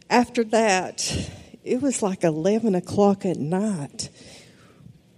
after 0.08 0.42
that, 0.44 1.30
it 1.62 1.82
was 1.82 2.02
like 2.02 2.24
11 2.24 2.74
o'clock 2.74 3.26
at 3.26 3.36
night. 3.36 4.08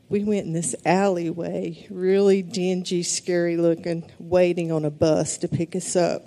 We 0.08 0.24
went 0.24 0.46
in 0.46 0.54
this 0.54 0.74
alleyway, 0.84 1.86
really 1.88 2.42
dingy, 2.42 3.04
scary 3.04 3.56
looking, 3.56 4.10
waiting 4.18 4.72
on 4.72 4.84
a 4.84 4.90
bus 4.90 5.38
to 5.38 5.46
pick 5.46 5.76
us 5.76 5.94
up. 5.94 6.22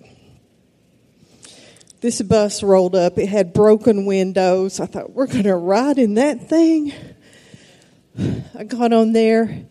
This 1.99 2.21
bus 2.21 2.63
rolled 2.63 2.95
up. 2.95 3.17
It 3.17 3.27
had 3.27 3.51
broken 3.51 4.05
windows. 4.05 4.79
I 4.79 4.85
thought, 4.85 5.11
we're 5.11 5.27
going 5.27 5.43
to 5.43 5.57
ride 5.57 5.97
in 5.97 6.13
that 6.13 6.47
thing? 6.47 6.93
I 8.17 8.63
got 8.63 8.93
on 8.93 9.13
there. 9.13 9.65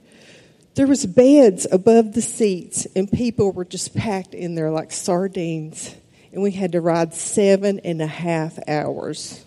There 0.75 0.87
was 0.87 1.07
beds 1.07 1.67
above 1.71 2.15
the 2.15 2.23
seats, 2.23 2.87
and 2.97 3.11
people 3.11 3.53
were 3.53 3.65
just 3.65 3.95
packed 3.95 4.35
in 4.35 4.55
there 4.55 4.71
like 4.71 4.93
sardines. 4.93 5.95
And 6.33 6.43
we 6.43 6.51
had 6.51 6.73
to 6.73 6.81
ride 6.81 7.15
seven 7.15 7.81
and 7.81 8.03
a 8.03 8.09
half 8.09 8.59
hours. 8.69 9.45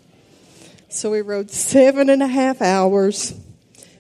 So 0.90 1.12
we 1.12 1.22
rode 1.22 1.52
seven 1.52 2.10
and 2.10 2.24
a 2.24 2.28
half 2.28 2.62
hours. 2.62 3.34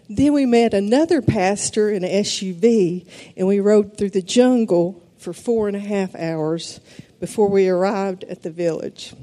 Then 0.10 0.32
we 0.32 0.46
met 0.46 0.74
another 0.74 1.22
pastor 1.22 1.90
in 1.90 2.06
an 2.06 2.24
SUV, 2.24 3.06
and 3.36 3.46
we 3.46 3.60
rode 3.60 3.98
through 3.98 4.12
the 4.12 4.22
jungle 4.22 5.04
for 5.18 5.34
four 5.34 5.68
and 5.68 5.76
a 5.76 5.82
half 5.82 6.16
hours 6.16 6.80
before 7.20 7.50
we 7.50 7.68
arrived 7.68 8.24
at 8.24 8.44
the 8.44 8.52
village. 8.52 9.14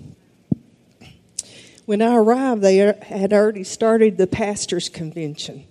When 1.87 2.01
I 2.01 2.17
arrived, 2.17 2.63
they 2.63 2.77
had 2.79 3.33
already 3.35 3.65
started 3.65 4.17
the 4.17 4.27
pastors' 4.27 4.89
convention. 4.89 5.67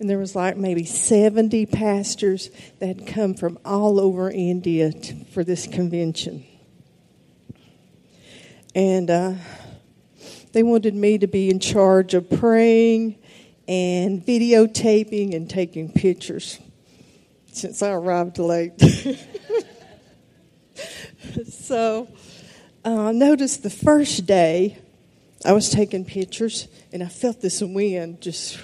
And 0.00 0.08
there 0.08 0.18
was 0.18 0.34
like 0.34 0.56
maybe 0.56 0.84
70 0.84 1.66
pastors 1.66 2.50
that 2.78 2.86
had 2.86 3.06
come 3.06 3.34
from 3.34 3.58
all 3.64 4.00
over 4.00 4.30
India 4.30 4.92
to, 4.92 5.24
for 5.26 5.44
this 5.44 5.66
convention. 5.66 6.44
And 8.74 9.10
uh, 9.10 9.34
they 10.52 10.62
wanted 10.62 10.94
me 10.94 11.18
to 11.18 11.26
be 11.26 11.50
in 11.50 11.60
charge 11.60 12.14
of 12.14 12.30
praying 12.30 13.18
and 13.68 14.24
videotaping 14.24 15.34
and 15.34 15.48
taking 15.48 15.92
pictures 15.92 16.58
since 17.52 17.82
I 17.82 17.90
arrived 17.90 18.38
late. 18.38 18.80
so 21.48 22.08
uh, 22.84 23.08
I 23.08 23.12
noticed 23.12 23.62
the 23.62 23.70
first 23.70 24.26
day 24.26 24.78
I 25.44 25.52
was 25.52 25.68
taking 25.68 26.04
pictures 26.04 26.68
and 26.92 27.02
I 27.02 27.06
felt 27.06 27.40
this 27.40 27.60
wind 27.60 28.22
just 28.22 28.58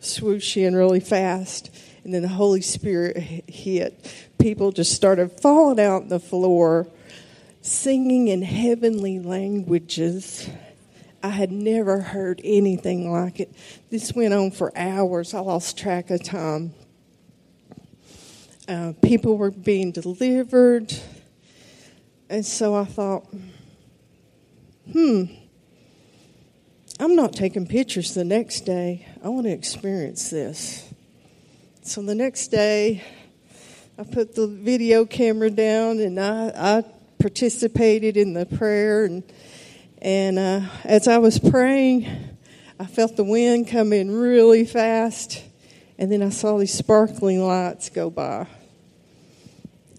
swooshing 0.00 0.74
really 0.76 1.00
fast. 1.00 1.70
And 2.04 2.14
then 2.14 2.22
the 2.22 2.28
Holy 2.28 2.60
Spirit 2.60 3.16
hit. 3.16 4.14
People 4.38 4.70
just 4.70 4.92
started 4.92 5.40
falling 5.40 5.80
out 5.80 6.02
on 6.02 6.08
the 6.08 6.20
floor, 6.20 6.86
singing 7.62 8.28
in 8.28 8.42
heavenly 8.42 9.18
languages. 9.18 10.48
I 11.20 11.30
had 11.30 11.50
never 11.50 12.00
heard 12.00 12.40
anything 12.44 13.10
like 13.10 13.40
it. 13.40 13.52
This 13.90 14.12
went 14.12 14.32
on 14.32 14.52
for 14.52 14.70
hours. 14.78 15.34
I 15.34 15.40
lost 15.40 15.76
track 15.76 16.10
of 16.10 16.22
time. 16.22 16.74
Uh, 18.68 18.92
people 19.02 19.36
were 19.36 19.50
being 19.50 19.90
delivered. 19.90 20.94
And 22.28 22.46
so 22.46 22.76
I 22.76 22.84
thought, 22.84 23.26
hmm, 24.92 25.24
I'm 26.98 27.14
not 27.14 27.34
taking 27.34 27.66
pictures 27.66 28.14
the 28.14 28.24
next 28.24 28.62
day. 28.62 29.06
I 29.22 29.28
want 29.28 29.44
to 29.44 29.52
experience 29.52 30.30
this. 30.30 30.90
So 31.82 32.00
the 32.00 32.14
next 32.14 32.48
day, 32.48 33.04
I 33.98 34.04
put 34.04 34.34
the 34.34 34.46
video 34.46 35.04
camera 35.04 35.50
down 35.50 36.00
and 36.00 36.18
I, 36.18 36.52
I 36.56 36.84
participated 37.18 38.16
in 38.16 38.32
the 38.32 38.46
prayer. 38.46 39.04
And, 39.04 39.22
and 40.00 40.38
uh, 40.38 40.60
as 40.84 41.06
I 41.06 41.18
was 41.18 41.38
praying, 41.38 42.08
I 42.80 42.86
felt 42.86 43.16
the 43.16 43.24
wind 43.24 43.68
come 43.68 43.92
in 43.92 44.10
really 44.10 44.64
fast. 44.64 45.44
And 45.98 46.10
then 46.10 46.22
I 46.22 46.30
saw 46.30 46.56
these 46.56 46.72
sparkling 46.72 47.42
lights 47.42 47.90
go 47.90 48.08
by. 48.08 48.46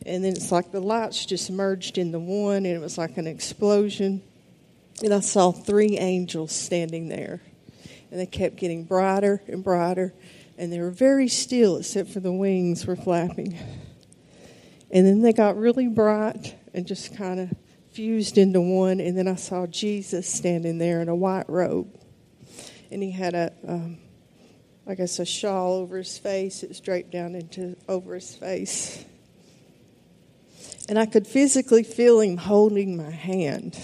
And 0.04 0.24
then 0.24 0.34
it's 0.34 0.52
like 0.52 0.72
the 0.72 0.80
lights 0.80 1.28
just 1.28 1.52
merged 1.52 2.00
into 2.00 2.18
one, 2.18 2.66
and 2.66 2.68
it 2.68 2.80
was 2.80 2.98
like 2.98 3.18
an 3.18 3.28
explosion. 3.28 4.24
And 5.04 5.14
I 5.14 5.20
saw 5.20 5.52
three 5.52 5.98
angels 5.98 6.52
standing 6.52 7.08
there. 7.08 7.42
And 8.10 8.20
they 8.20 8.26
kept 8.26 8.56
getting 8.56 8.84
brighter 8.84 9.44
and 9.48 9.64
brighter. 9.64 10.14
And 10.58 10.74
they 10.74 10.80
were 10.80 10.92
very 10.92 11.28
still, 11.28 11.78
except 11.78 12.10
for 12.10 12.20
the 12.20 12.32
wings 12.32 12.88
were 12.88 12.96
flapping. 12.96 13.58
And 14.90 15.06
then 15.06 15.22
they 15.22 15.34
got 15.34 15.58
really 15.58 15.88
bright 15.88 16.56
and 16.74 16.88
just 16.88 17.16
kind 17.16 17.40
of 17.40 17.54
fused 17.92 18.38
into 18.38 18.62
one. 18.62 19.00
And 19.00 19.18
then 19.18 19.28
I 19.28 19.36
saw 19.36 19.68
Jesus 19.68 20.28
standing 20.28 20.78
there 20.78 21.02
in 21.02 21.10
a 21.10 21.16
white 21.16 21.50
robe. 21.50 21.94
And 22.90 23.04
he 23.04 23.12
had 23.12 23.36
a, 23.36 23.52
um, 23.68 23.98
I 24.88 24.96
guess, 24.96 25.20
a 25.20 25.26
shawl 25.26 25.74
over 25.74 25.98
his 25.98 26.18
face. 26.18 26.64
It 26.64 26.70
was 26.70 26.80
draped 26.80 27.12
down 27.12 27.36
into 27.36 27.76
over 27.88 28.16
his 28.16 28.34
face. 28.34 29.04
And 30.90 30.98
I 30.98 31.06
could 31.06 31.28
physically 31.28 31.84
feel 31.84 32.22
him 32.22 32.38
holding 32.38 32.96
my 32.96 33.12
hand. 33.12 33.78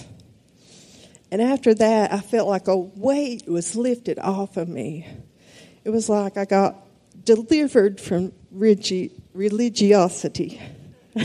And 1.34 1.42
after 1.42 1.74
that, 1.74 2.14
I 2.14 2.20
felt 2.20 2.48
like 2.48 2.68
a 2.68 2.78
weight 2.78 3.48
was 3.48 3.76
lifted 3.76 4.20
off 4.20 4.56
of 4.56 4.70
me. 4.70 5.08
It 5.84 5.90
was 5.90 6.08
like 6.08 6.38
I 6.38 6.46
got 6.46 6.76
delivered 7.26 8.00
from 8.00 8.34
religiosity. 8.52 10.62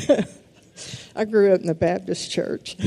I 1.14 1.26
grew 1.26 1.52
up 1.52 1.60
in 1.60 1.66
the 1.66 1.74
Baptist 1.74 2.30
church. 2.30 2.78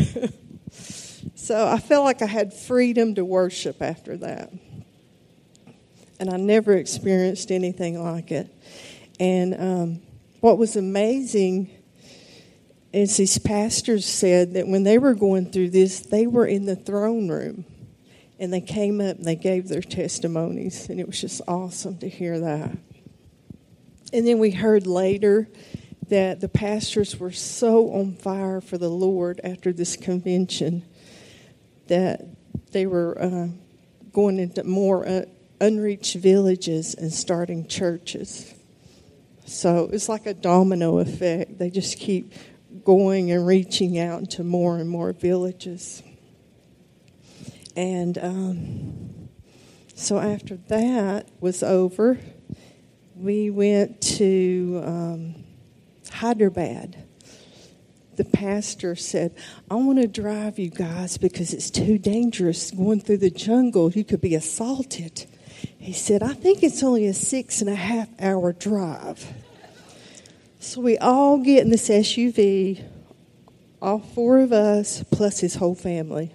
so 1.35 1.67
I 1.67 1.77
felt 1.77 2.05
like 2.05 2.23
I 2.23 2.25
had 2.25 2.55
freedom 2.55 3.13
to 3.13 3.23
worship 3.23 3.83
after 3.83 4.17
that. 4.17 4.51
and 6.19 6.27
I 6.27 6.37
never 6.37 6.73
experienced 6.73 7.51
anything 7.51 8.01
like 8.01 8.31
it. 8.31 8.51
And 9.19 9.61
um, 9.61 10.01
what 10.39 10.57
was 10.57 10.75
amazing 10.75 11.69
is 12.93 13.17
these 13.17 13.37
pastors 13.37 14.05
said 14.05 14.53
that 14.53 14.67
when 14.67 14.83
they 14.83 14.97
were 14.97 15.13
going 15.13 15.51
through 15.51 15.69
this, 15.69 16.01
they 16.01 16.27
were 16.27 16.45
in 16.45 16.65
the 16.65 16.75
throne 16.75 17.29
room 17.29 17.65
and 18.39 18.51
they 18.51 18.61
came 18.61 18.99
up 18.99 19.17
and 19.17 19.25
they 19.25 19.35
gave 19.35 19.67
their 19.67 19.81
testimonies, 19.81 20.89
and 20.89 20.99
it 20.99 21.05
was 21.05 21.21
just 21.21 21.41
awesome 21.47 21.97
to 21.99 22.09
hear 22.09 22.39
that. 22.39 22.75
And 24.11 24.27
then 24.27 24.39
we 24.39 24.51
heard 24.51 24.87
later 24.87 25.47
that 26.09 26.41
the 26.41 26.49
pastors 26.49 27.17
were 27.17 27.31
so 27.31 27.91
on 27.93 28.15
fire 28.15 28.59
for 28.59 28.77
the 28.77 28.89
Lord 28.89 29.39
after 29.43 29.71
this 29.71 29.95
convention 29.95 30.83
that 31.87 32.25
they 32.71 32.85
were 32.85 33.21
uh, 33.21 33.47
going 34.11 34.39
into 34.39 34.63
more 34.63 35.07
uh, 35.07 35.25
unreached 35.61 36.15
villages 36.15 36.95
and 36.95 37.13
starting 37.13 37.67
churches. 37.67 38.53
So 39.45 39.89
it's 39.93 40.09
like 40.09 40.25
a 40.25 40.33
domino 40.33 40.97
effect. 40.97 41.59
They 41.59 41.69
just 41.69 41.99
keep 41.99 42.33
going 42.83 43.31
and 43.31 43.45
reaching 43.45 43.99
out 43.99 44.31
to 44.31 44.43
more 44.43 44.77
and 44.77 44.89
more 44.89 45.13
villages. 45.13 46.01
And 47.75 48.17
um, 48.17 49.29
so 49.95 50.19
after 50.19 50.57
that 50.67 51.29
was 51.39 51.63
over, 51.63 52.19
we 53.15 53.49
went 53.49 54.01
to 54.01 54.81
um, 54.83 55.43
Hyderabad. 56.11 56.97
The 58.17 58.25
pastor 58.25 58.95
said, 58.95 59.35
I 59.69 59.75
want 59.75 59.99
to 59.99 60.07
drive 60.07 60.59
you 60.59 60.69
guys 60.69 61.17
because 61.17 61.53
it's 61.53 61.69
too 61.69 61.97
dangerous 61.97 62.71
going 62.71 63.01
through 63.01 63.17
the 63.17 63.29
jungle. 63.29 63.91
You 63.91 64.03
could 64.03 64.21
be 64.21 64.35
assaulted. 64.35 65.25
He 65.77 65.93
said, 65.93 66.21
I 66.21 66.33
think 66.33 66.63
it's 66.63 66.83
only 66.83 67.07
a 67.07 67.13
six 67.13 67.61
and 67.61 67.69
a 67.69 67.75
half 67.75 68.09
hour 68.19 68.53
drive. 68.53 69.25
So 70.63 70.79
we 70.79 70.99
all 70.99 71.39
get 71.39 71.63
in 71.63 71.71
this 71.71 71.89
SUV, 71.89 72.83
all 73.81 73.97
four 73.97 74.41
of 74.41 74.53
us, 74.53 75.03
plus 75.09 75.39
his 75.39 75.55
whole 75.55 75.73
family. 75.73 76.31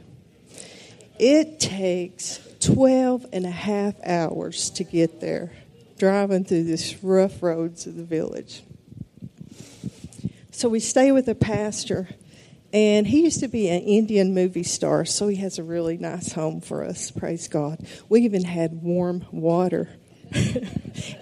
It 1.16 1.60
takes 1.60 2.40
12 2.58 3.26
and 3.32 3.46
a 3.46 3.50
half 3.50 3.94
hours 4.04 4.70
to 4.70 4.82
get 4.82 5.20
there, 5.20 5.52
driving 5.96 6.44
through 6.44 6.64
this 6.64 7.04
rough 7.04 7.40
roads 7.40 7.86
of 7.86 7.94
the 7.94 8.02
village. 8.02 8.64
So 10.50 10.68
we 10.68 10.80
stay 10.80 11.12
with 11.12 11.28
a 11.28 11.36
pastor, 11.36 12.08
and 12.72 13.06
he 13.06 13.22
used 13.22 13.38
to 13.40 13.48
be 13.48 13.68
an 13.68 13.82
Indian 13.82 14.34
movie 14.34 14.64
star, 14.64 15.04
so 15.04 15.28
he 15.28 15.36
has 15.36 15.60
a 15.60 15.62
really 15.62 15.98
nice 15.98 16.32
home 16.32 16.60
for 16.60 16.82
us, 16.82 17.12
praise 17.12 17.46
God. 17.46 17.86
We 18.08 18.22
even 18.22 18.42
had 18.42 18.82
warm 18.82 19.24
water 19.30 19.88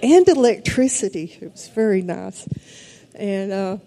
and 0.03 0.27
electricity. 0.27 1.37
It 1.43 1.53
was 1.53 1.69
very 1.69 2.01
nice. 2.01 2.49
And 3.15 3.53
uh, 3.53 3.79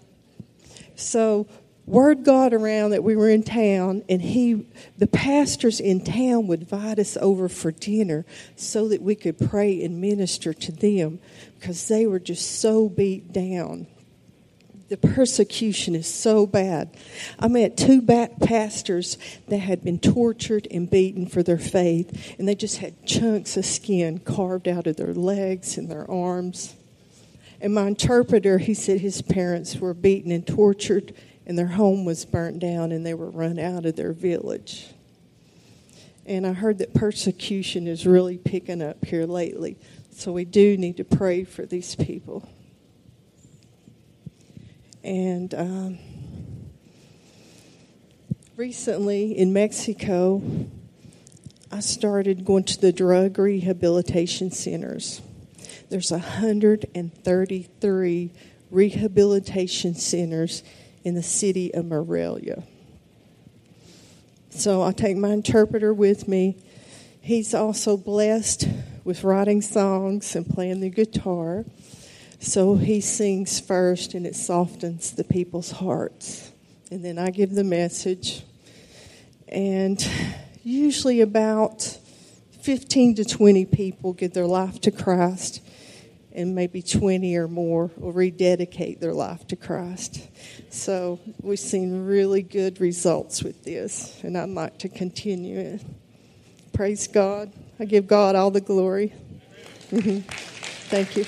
so 0.96 1.46
word 1.88 2.24
got 2.24 2.52
around 2.52 2.90
that 2.90 3.02
we 3.02 3.16
were 3.16 3.30
in 3.30 3.42
town, 3.42 4.04
and 4.08 4.20
he, 4.20 4.66
the 4.98 5.06
pastors 5.06 5.80
in 5.80 6.04
town, 6.04 6.46
would 6.46 6.60
invite 6.60 6.98
us 6.98 7.16
over 7.16 7.48
for 7.48 7.72
dinner 7.72 8.26
so 8.56 8.88
that 8.88 9.02
we 9.02 9.14
could 9.14 9.38
pray 9.38 9.82
and 9.82 10.00
minister 10.00 10.52
to 10.52 10.72
them 10.72 11.18
because 11.58 11.88
they 11.88 12.06
were 12.06 12.18
just 12.18 12.60
so 12.60 12.88
beat 12.88 13.32
down. 13.32 13.86
The 14.88 14.96
persecution 14.96 15.94
is 15.94 16.12
so 16.12 16.46
bad. 16.46 16.96
I 17.38 17.48
met 17.48 17.76
two 17.76 18.00
pastors 18.00 19.18
that 19.48 19.58
had 19.58 19.84
been 19.84 19.98
tortured 19.98 20.66
and 20.70 20.90
beaten 20.90 21.26
for 21.26 21.42
their 21.42 21.58
faith, 21.58 22.36
and 22.38 22.48
they 22.48 22.54
just 22.54 22.78
had 22.78 23.06
chunks 23.06 23.56
of 23.58 23.66
skin 23.66 24.18
carved 24.18 24.66
out 24.66 24.86
of 24.86 24.96
their 24.96 25.12
legs 25.12 25.76
and 25.76 25.90
their 25.90 26.10
arms. 26.10 26.74
And 27.60 27.74
my 27.74 27.88
interpreter, 27.88 28.58
he 28.58 28.74
said 28.74 29.00
his 29.00 29.20
parents 29.22 29.76
were 29.76 29.94
beaten 29.94 30.30
and 30.30 30.46
tortured 30.46 31.14
and 31.44 31.58
their 31.58 31.66
home 31.66 32.04
was 32.04 32.24
burnt 32.24 32.58
down 32.58 32.92
and 32.92 33.04
they 33.04 33.14
were 33.14 33.30
run 33.30 33.58
out 33.58 33.86
of 33.86 33.96
their 33.96 34.12
village. 34.12 34.88
And 36.26 36.46
I 36.46 36.52
heard 36.52 36.78
that 36.78 36.92
persecution 36.92 37.88
is 37.88 38.06
really 38.06 38.36
picking 38.36 38.82
up 38.82 39.02
here 39.04 39.24
lately. 39.24 39.78
So 40.10 40.30
we 40.30 40.44
do 40.44 40.76
need 40.76 40.98
to 40.98 41.04
pray 41.04 41.44
for 41.44 41.64
these 41.64 41.96
people. 41.96 42.46
And 45.02 45.54
um, 45.54 45.98
recently 48.56 49.38
in 49.38 49.54
Mexico, 49.54 50.42
I 51.72 51.80
started 51.80 52.44
going 52.44 52.64
to 52.64 52.80
the 52.80 52.92
drug 52.92 53.38
rehabilitation 53.38 54.50
centers. 54.50 55.22
There's 55.90 56.10
133 56.10 58.30
rehabilitation 58.70 59.94
centers 59.94 60.62
in 61.02 61.14
the 61.14 61.22
city 61.22 61.72
of 61.72 61.86
Morelia. 61.86 62.62
So 64.50 64.82
I 64.82 64.92
take 64.92 65.16
my 65.16 65.30
interpreter 65.30 65.94
with 65.94 66.28
me. 66.28 66.58
He's 67.20 67.54
also 67.54 67.96
blessed 67.96 68.68
with 69.04 69.24
writing 69.24 69.62
songs 69.62 70.36
and 70.36 70.46
playing 70.46 70.80
the 70.80 70.90
guitar. 70.90 71.64
So 72.40 72.74
he 72.74 73.00
sings 73.00 73.58
first 73.58 74.12
and 74.12 74.26
it 74.26 74.36
softens 74.36 75.12
the 75.12 75.24
people's 75.24 75.70
hearts. 75.70 76.52
And 76.90 77.02
then 77.04 77.18
I 77.18 77.30
give 77.30 77.54
the 77.54 77.64
message. 77.64 78.42
And 79.48 80.06
usually 80.62 81.22
about 81.22 81.98
15 82.60 83.14
to 83.16 83.24
20 83.24 83.64
people 83.64 84.12
give 84.12 84.34
their 84.34 84.46
life 84.46 84.82
to 84.82 84.90
Christ 84.90 85.62
and 86.38 86.54
maybe 86.54 86.80
20 86.82 87.36
or 87.36 87.48
more 87.48 87.90
will 87.96 88.12
rededicate 88.12 89.00
their 89.00 89.12
life 89.12 89.44
to 89.48 89.56
Christ. 89.56 90.28
So 90.70 91.18
we've 91.42 91.58
seen 91.58 92.06
really 92.06 92.42
good 92.42 92.80
results 92.80 93.42
with 93.42 93.64
this, 93.64 94.22
and 94.22 94.38
I'd 94.38 94.48
like 94.50 94.78
to 94.78 94.88
continue 94.88 95.58
it. 95.58 95.84
Praise 96.72 97.08
God. 97.08 97.52
I 97.80 97.86
give 97.86 98.06
God 98.06 98.36
all 98.36 98.52
the 98.52 98.60
glory. 98.60 99.08
Thank 99.88 101.16
you. 101.16 101.24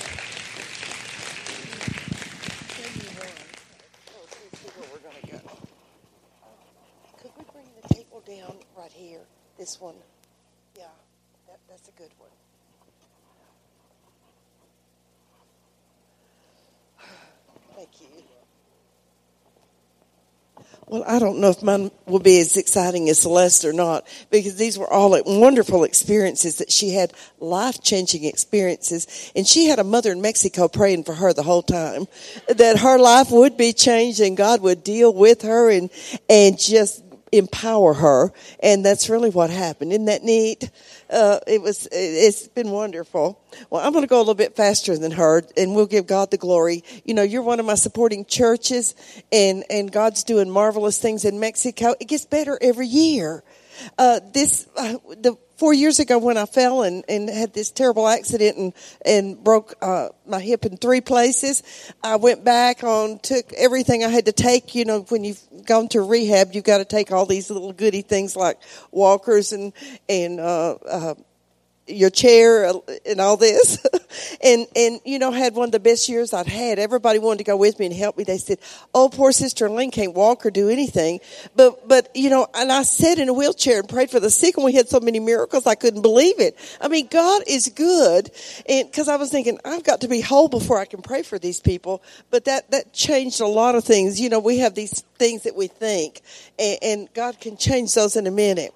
Could 7.17 7.31
we 7.37 7.43
bring 7.51 7.65
the 7.81 7.93
table 7.93 8.23
down 8.25 8.55
right 8.77 8.91
here? 8.93 9.19
This 9.57 9.81
one. 9.81 9.95
Yeah, 10.77 10.85
that, 11.47 11.59
that's 11.67 11.89
a 11.89 11.91
good 11.91 12.11
one. 12.17 12.29
Thank 17.81 18.01
you. 18.01 18.07
Well, 20.87 21.00
I 21.11 21.19
don't 21.19 21.39
know 21.39 21.49
if 21.49 21.61
mine 21.61 21.91
will 22.05 22.19
be 22.19 22.39
as 22.39 22.55
exciting 22.55 23.09
as 23.09 23.19
Celeste 23.19 23.65
or 23.65 23.73
not, 23.73 24.07
because 24.29 24.55
these 24.55 24.79
were 24.79 24.89
all 24.89 25.21
wonderful 25.25 25.83
experiences 25.83 26.59
that 26.59 26.71
she 26.71 26.91
had 26.91 27.11
life 27.41 27.83
changing 27.83 28.23
experiences. 28.23 29.29
And 29.35 29.45
she 29.45 29.65
had 29.65 29.77
a 29.77 29.83
mother 29.83 30.13
in 30.13 30.21
Mexico 30.21 30.69
praying 30.69 31.03
for 31.03 31.13
her 31.13 31.33
the 31.33 31.43
whole 31.43 31.63
time 31.63 32.07
that 32.47 32.79
her 32.79 32.97
life 32.97 33.29
would 33.29 33.57
be 33.57 33.73
changed 33.73 34.21
and 34.21 34.37
God 34.37 34.61
would 34.61 34.85
deal 34.85 35.13
with 35.13 35.41
her 35.41 35.69
and, 35.69 35.89
and 36.29 36.57
just 36.57 37.03
empower 37.31 37.93
her. 37.93 38.31
And 38.61 38.83
that's 38.85 39.09
really 39.09 39.29
what 39.29 39.49
happened. 39.49 39.91
Isn't 39.91 40.05
that 40.05 40.23
neat? 40.23 40.69
Uh, 41.09 41.39
it 41.47 41.61
was, 41.61 41.87
it's 41.91 42.47
been 42.47 42.71
wonderful. 42.71 43.41
Well, 43.69 43.85
I'm 43.85 43.91
going 43.91 44.03
to 44.03 44.07
go 44.07 44.17
a 44.17 44.19
little 44.19 44.33
bit 44.33 44.55
faster 44.55 44.97
than 44.97 45.11
her 45.11 45.43
and 45.57 45.75
we'll 45.75 45.85
give 45.85 46.07
God 46.07 46.31
the 46.31 46.37
glory. 46.37 46.83
You 47.03 47.13
know, 47.13 47.23
you're 47.23 47.41
one 47.41 47.59
of 47.59 47.65
my 47.65 47.75
supporting 47.75 48.25
churches 48.25 48.95
and, 49.31 49.63
and 49.69 49.91
God's 49.91 50.23
doing 50.23 50.49
marvelous 50.49 50.97
things 50.97 51.25
in 51.25 51.39
Mexico. 51.39 51.95
It 51.99 52.07
gets 52.07 52.25
better 52.25 52.57
every 52.61 52.87
year. 52.87 53.43
Uh, 53.97 54.19
this, 54.33 54.67
uh, 54.77 54.97
the, 55.21 55.37
four 55.57 55.73
years 55.73 55.99
ago 55.99 56.17
when 56.17 56.37
I 56.37 56.45
fell 56.45 56.81
and, 56.81 57.03
and 57.07 57.29
had 57.29 57.53
this 57.53 57.69
terrible 57.69 58.07
accident 58.07 58.57
and, 58.57 58.73
and 59.05 59.43
broke 59.43 59.75
uh, 59.81 60.09
my 60.25 60.39
hip 60.39 60.65
in 60.65 60.77
three 60.77 61.01
places, 61.01 61.61
I 62.03 62.15
went 62.15 62.43
back 62.43 62.83
on, 62.83 63.19
took 63.19 63.53
everything 63.53 64.03
I 64.03 64.07
had 64.09 64.25
to 64.25 64.31
take. 64.31 64.73
You 64.73 64.85
know, 64.85 65.01
when 65.09 65.23
you've 65.23 65.41
gone 65.65 65.87
to 65.89 66.01
rehab, 66.01 66.49
you've 66.53 66.63
got 66.63 66.79
to 66.79 66.85
take 66.85 67.11
all 67.11 67.25
these 67.25 67.51
little 67.51 67.73
goody 67.73 68.01
things 68.01 68.35
like 68.35 68.59
walkers 68.91 69.51
and, 69.51 69.71
and, 70.09 70.39
uh, 70.39 70.73
uh, 70.73 71.13
your 71.87 72.09
chair 72.09 72.71
and 73.05 73.19
all 73.19 73.37
this. 73.37 73.83
and, 74.43 74.67
and, 74.75 74.99
you 75.03 75.19
know, 75.19 75.31
had 75.31 75.55
one 75.55 75.65
of 75.65 75.71
the 75.71 75.79
best 75.79 76.07
years 76.07 76.33
I'd 76.33 76.47
had. 76.47 76.79
Everybody 76.79 77.19
wanted 77.19 77.39
to 77.39 77.43
go 77.43 77.57
with 77.57 77.79
me 77.79 77.87
and 77.87 77.95
help 77.95 78.17
me. 78.17 78.23
They 78.23 78.37
said, 78.37 78.59
Oh, 78.93 79.09
poor 79.09 79.31
sister 79.31 79.69
Lynn 79.69 79.91
can't 79.91 80.13
walk 80.13 80.45
or 80.45 80.51
do 80.51 80.69
anything. 80.69 81.19
But, 81.55 81.87
but, 81.87 82.09
you 82.15 82.29
know, 82.29 82.47
and 82.53 82.71
I 82.71 82.83
sat 82.83 83.19
in 83.19 83.29
a 83.29 83.33
wheelchair 83.33 83.79
and 83.79 83.89
prayed 83.89 84.09
for 84.09 84.19
the 84.19 84.29
sick 84.29 84.57
and 84.57 84.65
we 84.65 84.73
had 84.73 84.89
so 84.89 84.99
many 84.99 85.19
miracles 85.19 85.67
I 85.67 85.75
couldn't 85.75 86.01
believe 86.01 86.39
it. 86.39 86.57
I 86.79 86.87
mean, 86.87 87.07
God 87.07 87.43
is 87.47 87.67
good. 87.69 88.31
And 88.67 88.91
cause 88.91 89.07
I 89.07 89.15
was 89.15 89.29
thinking, 89.29 89.59
I've 89.65 89.83
got 89.83 90.01
to 90.01 90.07
be 90.07 90.21
whole 90.21 90.47
before 90.47 90.77
I 90.77 90.85
can 90.85 91.01
pray 91.01 91.23
for 91.23 91.39
these 91.39 91.59
people. 91.59 92.03
But 92.29 92.45
that, 92.45 92.71
that 92.71 92.93
changed 92.93 93.41
a 93.41 93.47
lot 93.47 93.75
of 93.75 93.83
things. 93.83 94.19
You 94.19 94.29
know, 94.29 94.39
we 94.39 94.59
have 94.59 94.75
these 94.75 95.01
things 95.17 95.43
that 95.43 95.55
we 95.55 95.67
think 95.67 96.21
and, 96.59 96.77
and 96.81 97.13
God 97.13 97.39
can 97.39 97.57
change 97.57 97.93
those 97.93 98.15
in 98.15 98.27
a 98.27 98.31
minute. 98.31 98.73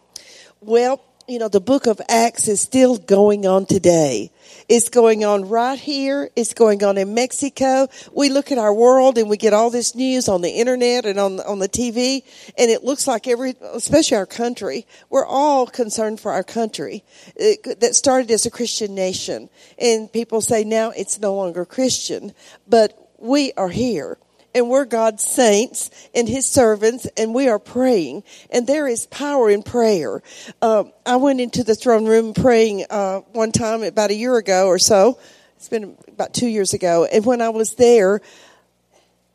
Well, 0.62 1.02
you 1.28 1.40
know, 1.40 1.48
the 1.48 1.62
book 1.62 1.88
of 1.88 2.00
Acts 2.08 2.48
is 2.48 2.62
still 2.62 2.98
going 2.98 3.48
on 3.48 3.66
today. 3.66 4.32
It's 4.70 4.90
going 4.90 5.26
on 5.26 5.50
right 5.50 5.80
here. 5.80 6.30
It's 6.36 6.54
going 6.54 6.84
on 6.84 6.98
in 6.98 7.16
Mexico. 7.16 7.88
We 8.14 8.30
look 8.30 8.52
at 8.52 8.58
our 8.60 8.74
world 8.74 9.18
and 9.18 9.30
we 9.30 9.38
get 9.38 9.54
all 9.54 9.72
this 9.72 9.96
news 9.96 10.30
on 10.30 10.42
the 10.42 10.50
internet 10.50 11.06
and 11.06 11.20
on, 11.20 11.40
on 11.40 11.60
the 11.60 11.70
TV. 11.70 12.24
And 12.58 12.70
it 12.70 12.84
looks 12.84 13.08
like 13.08 13.28
every, 13.28 13.56
especially 13.74 14.18
our 14.18 14.28
country, 14.28 14.86
we're 15.10 15.26
all 15.26 15.66
concerned 15.66 16.20
for 16.20 16.32
our 16.32 16.44
country 16.44 17.04
it, 17.36 17.80
that 17.80 17.96
started 17.96 18.30
as 18.30 18.46
a 18.46 18.52
Christian 18.52 18.94
nation. 18.94 19.50
And 19.80 20.12
people 20.12 20.42
say 20.42 20.64
now 20.64 20.92
it's 20.92 21.20
no 21.20 21.34
longer 21.34 21.66
Christian, 21.66 22.34
but 22.68 22.98
we 23.18 23.52
are 23.54 23.70
here 23.70 24.20
and 24.56 24.70
we're 24.70 24.86
God's 24.86 25.24
saints 25.24 25.92
and 26.16 26.28
His 26.28 26.48
servants, 26.48 27.06
and 27.18 27.36
we 27.36 27.50
are 27.50 27.60
praying. 27.60 28.24
And 28.50 28.66
there 28.66 28.88
is 28.88 29.06
power 29.08 29.50
in 29.50 29.62
prayer. 29.62 30.24
Uh, 30.62 30.86
I 31.06 31.18
went 31.18 31.42
into 31.42 31.64
the 31.64 31.76
throne 31.76 32.06
room 32.06 32.34
praying 32.34 32.86
uh, 32.90 33.20
one 33.34 33.52
time 33.52 33.84
about 33.84 34.12
a 34.12 34.16
year 34.16 34.38
ago 34.38 34.68
or 34.68 34.80
so. 34.80 35.20
It's 35.58 35.68
been 35.68 35.98
about 36.08 36.34
two 36.34 36.48
years 36.48 36.74
ago. 36.74 37.06
And 37.06 37.26
when 37.26 37.42
I 37.42 37.50
was 37.50 37.76
there, 37.76 38.22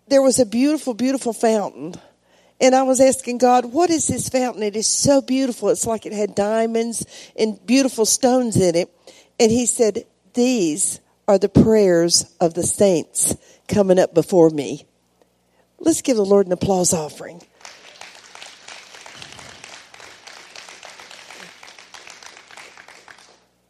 there 0.09 0.23
was 0.23 0.39
a 0.39 0.47
beautiful, 0.47 0.95
beautiful 0.95 1.35
fountain. 1.35 1.95
And 2.59 2.75
I 2.75 2.83
was 2.83 3.01
asking 3.01 3.39
God, 3.39 3.67
what 3.67 3.91
is 3.91 4.07
this 4.07 4.29
fountain? 4.29 4.63
It 4.63 4.77
is 4.77 4.87
so 4.87 5.21
beautiful. 5.21 5.69
It's 5.69 5.87
like 5.87 6.07
it 6.07 6.13
had 6.13 6.35
diamonds 6.35 7.07
and 7.39 7.65
beautiful 7.67 8.07
stones 8.07 8.57
in 8.57 8.75
it. 8.75 8.91
And 9.39 9.53
He 9.53 9.67
said, 9.67 10.05
These 10.33 11.01
are 11.29 11.39
the 11.39 11.49
prayers 11.49 12.35
of 12.41 12.55
the 12.55 12.63
saints 12.63 13.37
coming 13.69 13.99
up 13.99 14.15
before 14.15 14.51
me. 14.51 14.87
Let's 15.81 16.03
give 16.03 16.17
the 16.17 16.25
Lord 16.25 16.47
an 16.47 16.53
applause 16.53 16.93
offering. 16.93 17.41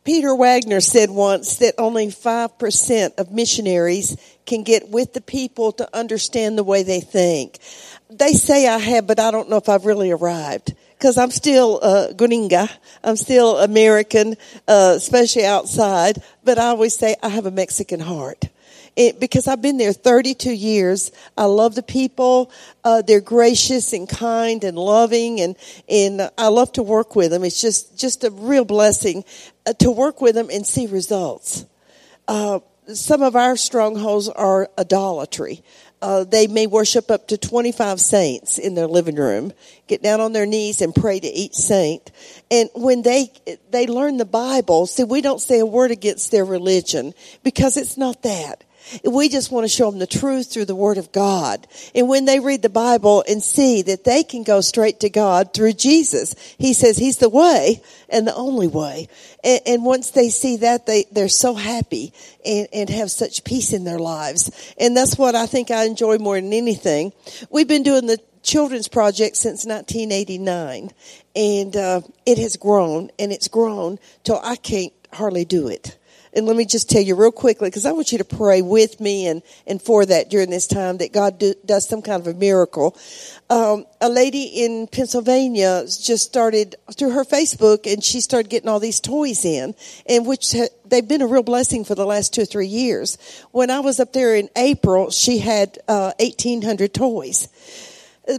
Peter 0.03 0.35
Wagner 0.35 0.81
said 0.81 1.09
once 1.09 1.59
that 1.59 1.75
only 1.79 2.09
5% 2.09 3.19
of 3.19 3.31
missionaries 3.31 4.17
can 4.45 4.65
get 4.65 4.89
with 4.89 5.13
the 5.13 5.21
people 5.21 5.71
to 5.73 5.97
understand 5.97 6.59
the 6.59 6.65
way 6.65 6.83
they 6.83 7.01
think. 7.01 7.61
They 8.11 8.33
say 8.33 8.67
I 8.67 8.79
have, 8.79 9.07
but 9.07 9.21
I 9.21 9.31
don't 9.31 9.49
know 9.49 9.59
if 9.59 9.69
I've 9.69 9.87
really 9.87 10.11
arrived 10.11 10.75
because 10.99 11.17
I'm 11.17 11.31
still 11.31 11.79
uh, 11.81 12.09
gringa. 12.13 12.69
I'm 13.05 13.15
still 13.15 13.59
American, 13.59 14.35
uh, 14.67 14.95
especially 14.97 15.45
outside. 15.45 16.21
But 16.43 16.59
I 16.59 16.67
always 16.67 16.97
say 16.97 17.15
I 17.23 17.29
have 17.29 17.47
a 17.47 17.53
Mexican 17.53 18.01
heart 18.01 18.49
it, 18.97 19.21
because 19.21 19.49
I've 19.49 19.63
been 19.63 19.77
there 19.77 19.93
32 19.93 20.53
years. 20.53 21.13
I 21.37 21.45
love 21.45 21.75
the 21.75 21.83
people. 21.83 22.51
Uh, 22.85 23.03
they're 23.03 23.21
gracious 23.21 23.93
and 23.93 24.09
kind 24.09 24.65
and 24.65 24.79
loving, 24.79 25.41
and 25.41 25.57
and 25.89 26.31
I 26.37 26.49
love 26.49 26.73
to 26.73 26.83
work 26.83 27.17
with 27.17 27.31
them. 27.31 27.45
It's 27.45 27.61
just 27.61 27.99
just 27.99 28.25
a 28.25 28.31
real 28.31 28.65
blessing 28.65 29.25
uh, 29.67 29.73
to 29.75 29.91
work 29.91 30.21
with 30.21 30.35
them 30.35 30.49
and 30.51 30.67
see 30.67 30.87
results. 30.87 31.65
Uh, 32.29 32.61
some 32.95 33.23
of 33.23 33.37
our 33.37 33.57
strongholds 33.57 34.29
are 34.29 34.69
idolatry. 34.79 35.63
Uh, 36.03 36.25
they 36.25 36.47
may 36.47 36.67
worship 36.67 37.11
up 37.11 37.29
to 37.29 37.37
25 37.37 38.01
saints 38.01 38.59
in 38.59 38.75
their 38.75 38.87
living 38.87 39.17
room, 39.17 39.53
get 39.87 40.03
down 40.03 40.21
on 40.21 40.33
their 40.33 40.47
knees 40.47 40.81
and 40.81 40.95
pray 40.95 41.21
to 41.21 41.27
each 41.27 41.55
saint. 41.55 42.11
And 42.51 42.71
when 42.75 43.03
they, 43.03 43.31
they 43.71 43.87
learn 43.87 44.17
the 44.17 44.25
Bible, 44.25 44.87
see, 44.87 45.05
we 45.05 45.21
don't 45.21 45.41
say 45.41 45.59
a 45.59 45.67
word 45.67 45.91
against 45.91 46.31
their 46.31 46.45
religion 46.45 47.13
because 47.43 47.77
it's 47.77 47.99
not 47.99 48.23
that. 48.23 48.65
We 49.05 49.29
just 49.29 49.51
want 49.51 49.65
to 49.65 49.69
show 49.69 49.91
them 49.91 49.99
the 49.99 50.07
truth 50.07 50.53
through 50.53 50.67
the 50.67 50.75
Word 50.75 50.99
of 50.99 51.13
God. 51.13 51.67
And 51.95 52.09
when 52.09 52.25
they 52.25 52.41
read 52.41 52.63
the 52.63 52.69
Bible 52.69 53.25
and 53.29 53.43
see 53.43 53.83
that 53.83 54.05
they 54.05 54.23
can 54.23 54.43
go 54.43 54.61
straight 54.61 55.01
to 55.01 55.11
God 55.11 55.53
through 55.55 55.75
Jesus, 55.75 56.35
He 56.59 56.73
says 56.73 56.97
He's 56.97 57.19
the 57.19 57.29
way 57.29 57.83
and 58.09 58.27
the 58.27 58.35
only 58.35 58.69
way. 58.69 59.09
And, 59.45 59.61
and 59.67 59.85
once 59.85 60.11
they 60.11 60.29
see 60.29 60.59
that, 60.59 60.87
they, 60.87 61.07
they're 61.13 61.29
so 61.29 61.55
happy 61.55 62.13
and, 62.45 62.69
and 62.73 62.91
have 62.91 63.11
such 63.11 63.45
peace 63.45 63.73
in 63.73 63.85
their 63.85 63.99
lives. 63.99 64.51
And 64.79 64.97
that's 64.97 65.17
what 65.19 65.35
I 65.35 65.47
think 65.47 65.71
I 65.71 65.85
enjoy 65.85 66.19
more 66.19 66.41
than 66.41 66.53
anything. 66.53 67.13
We've 67.51 67.69
been 67.69 67.83
doing 67.83 68.07
the 68.07 68.19
children's 68.43 68.89
project 68.89 69.37
since 69.37 69.67
1989 69.67 70.91
and 71.37 71.77
uh, 71.77 72.01
it 72.27 72.39
has 72.39 72.57
grown 72.57 73.11
and 73.19 73.33
it's 73.33 73.49
grown 73.49 73.99
till 74.25 74.41
I 74.43 74.57
can't 74.57 74.93
hardly 75.13 75.45
do 75.45 75.69
it. 75.69 75.97
And 76.33 76.47
let 76.47 76.57
me 76.57 76.65
just 76.65 76.89
tell 76.89 77.03
you 77.03 77.17
real 77.17 77.33
quickly, 77.33 77.69
because 77.69 77.87
I 77.87 77.93
want 77.93 78.13
you 78.13 78.19
to 78.19 78.25
pray 78.25 78.63
with 78.63 79.01
me 79.01 79.27
and, 79.27 79.43
and 79.67 79.83
for 79.83 80.07
that 80.07 80.31
during 80.31 80.51
this 80.51 80.67
time 80.67 80.99
that 80.99 81.13
God 81.13 81.39
do, 81.39 81.55
does 81.65 81.89
some 81.89 82.03
kind 82.03 82.21
of 82.21 82.27
a 82.29 82.39
miracle. 82.39 82.97
Um, 83.49 83.85
a 84.01 84.09
lady 84.09 84.45
in 84.45 84.87
Pennsylvania 84.87 85.83
just 85.85 86.25
started 86.25 86.77
through 86.97 87.11
her 87.11 87.25
Facebook 87.25 87.93
and 87.93 88.03
she 88.03 88.21
started 88.21 88.49
getting 88.49 88.69
all 88.69 88.81
these 88.81 89.01
toys 89.01 89.45
in 89.45 89.75
and 90.07 90.25
which 90.25 90.53
ha- 90.53 90.69
they've 90.87 91.07
been 91.07 91.23
a 91.23 91.27
real 91.27 91.43
blessing 91.43 91.85
for 91.85 91.97
the 91.97 92.07
last 92.07 92.33
two 92.33 92.43
or 92.43 92.47
three 92.47 92.69
years. 92.69 93.19
When 93.51 93.71
I 93.71 93.81
was 93.81 93.99
up 93.99 94.13
there 94.13 94.37
in 94.37 94.49
April, 94.57 95.11
she 95.11 95.39
had, 95.39 95.79
uh, 95.89 96.13
1800 96.21 96.95
toys 96.95 97.49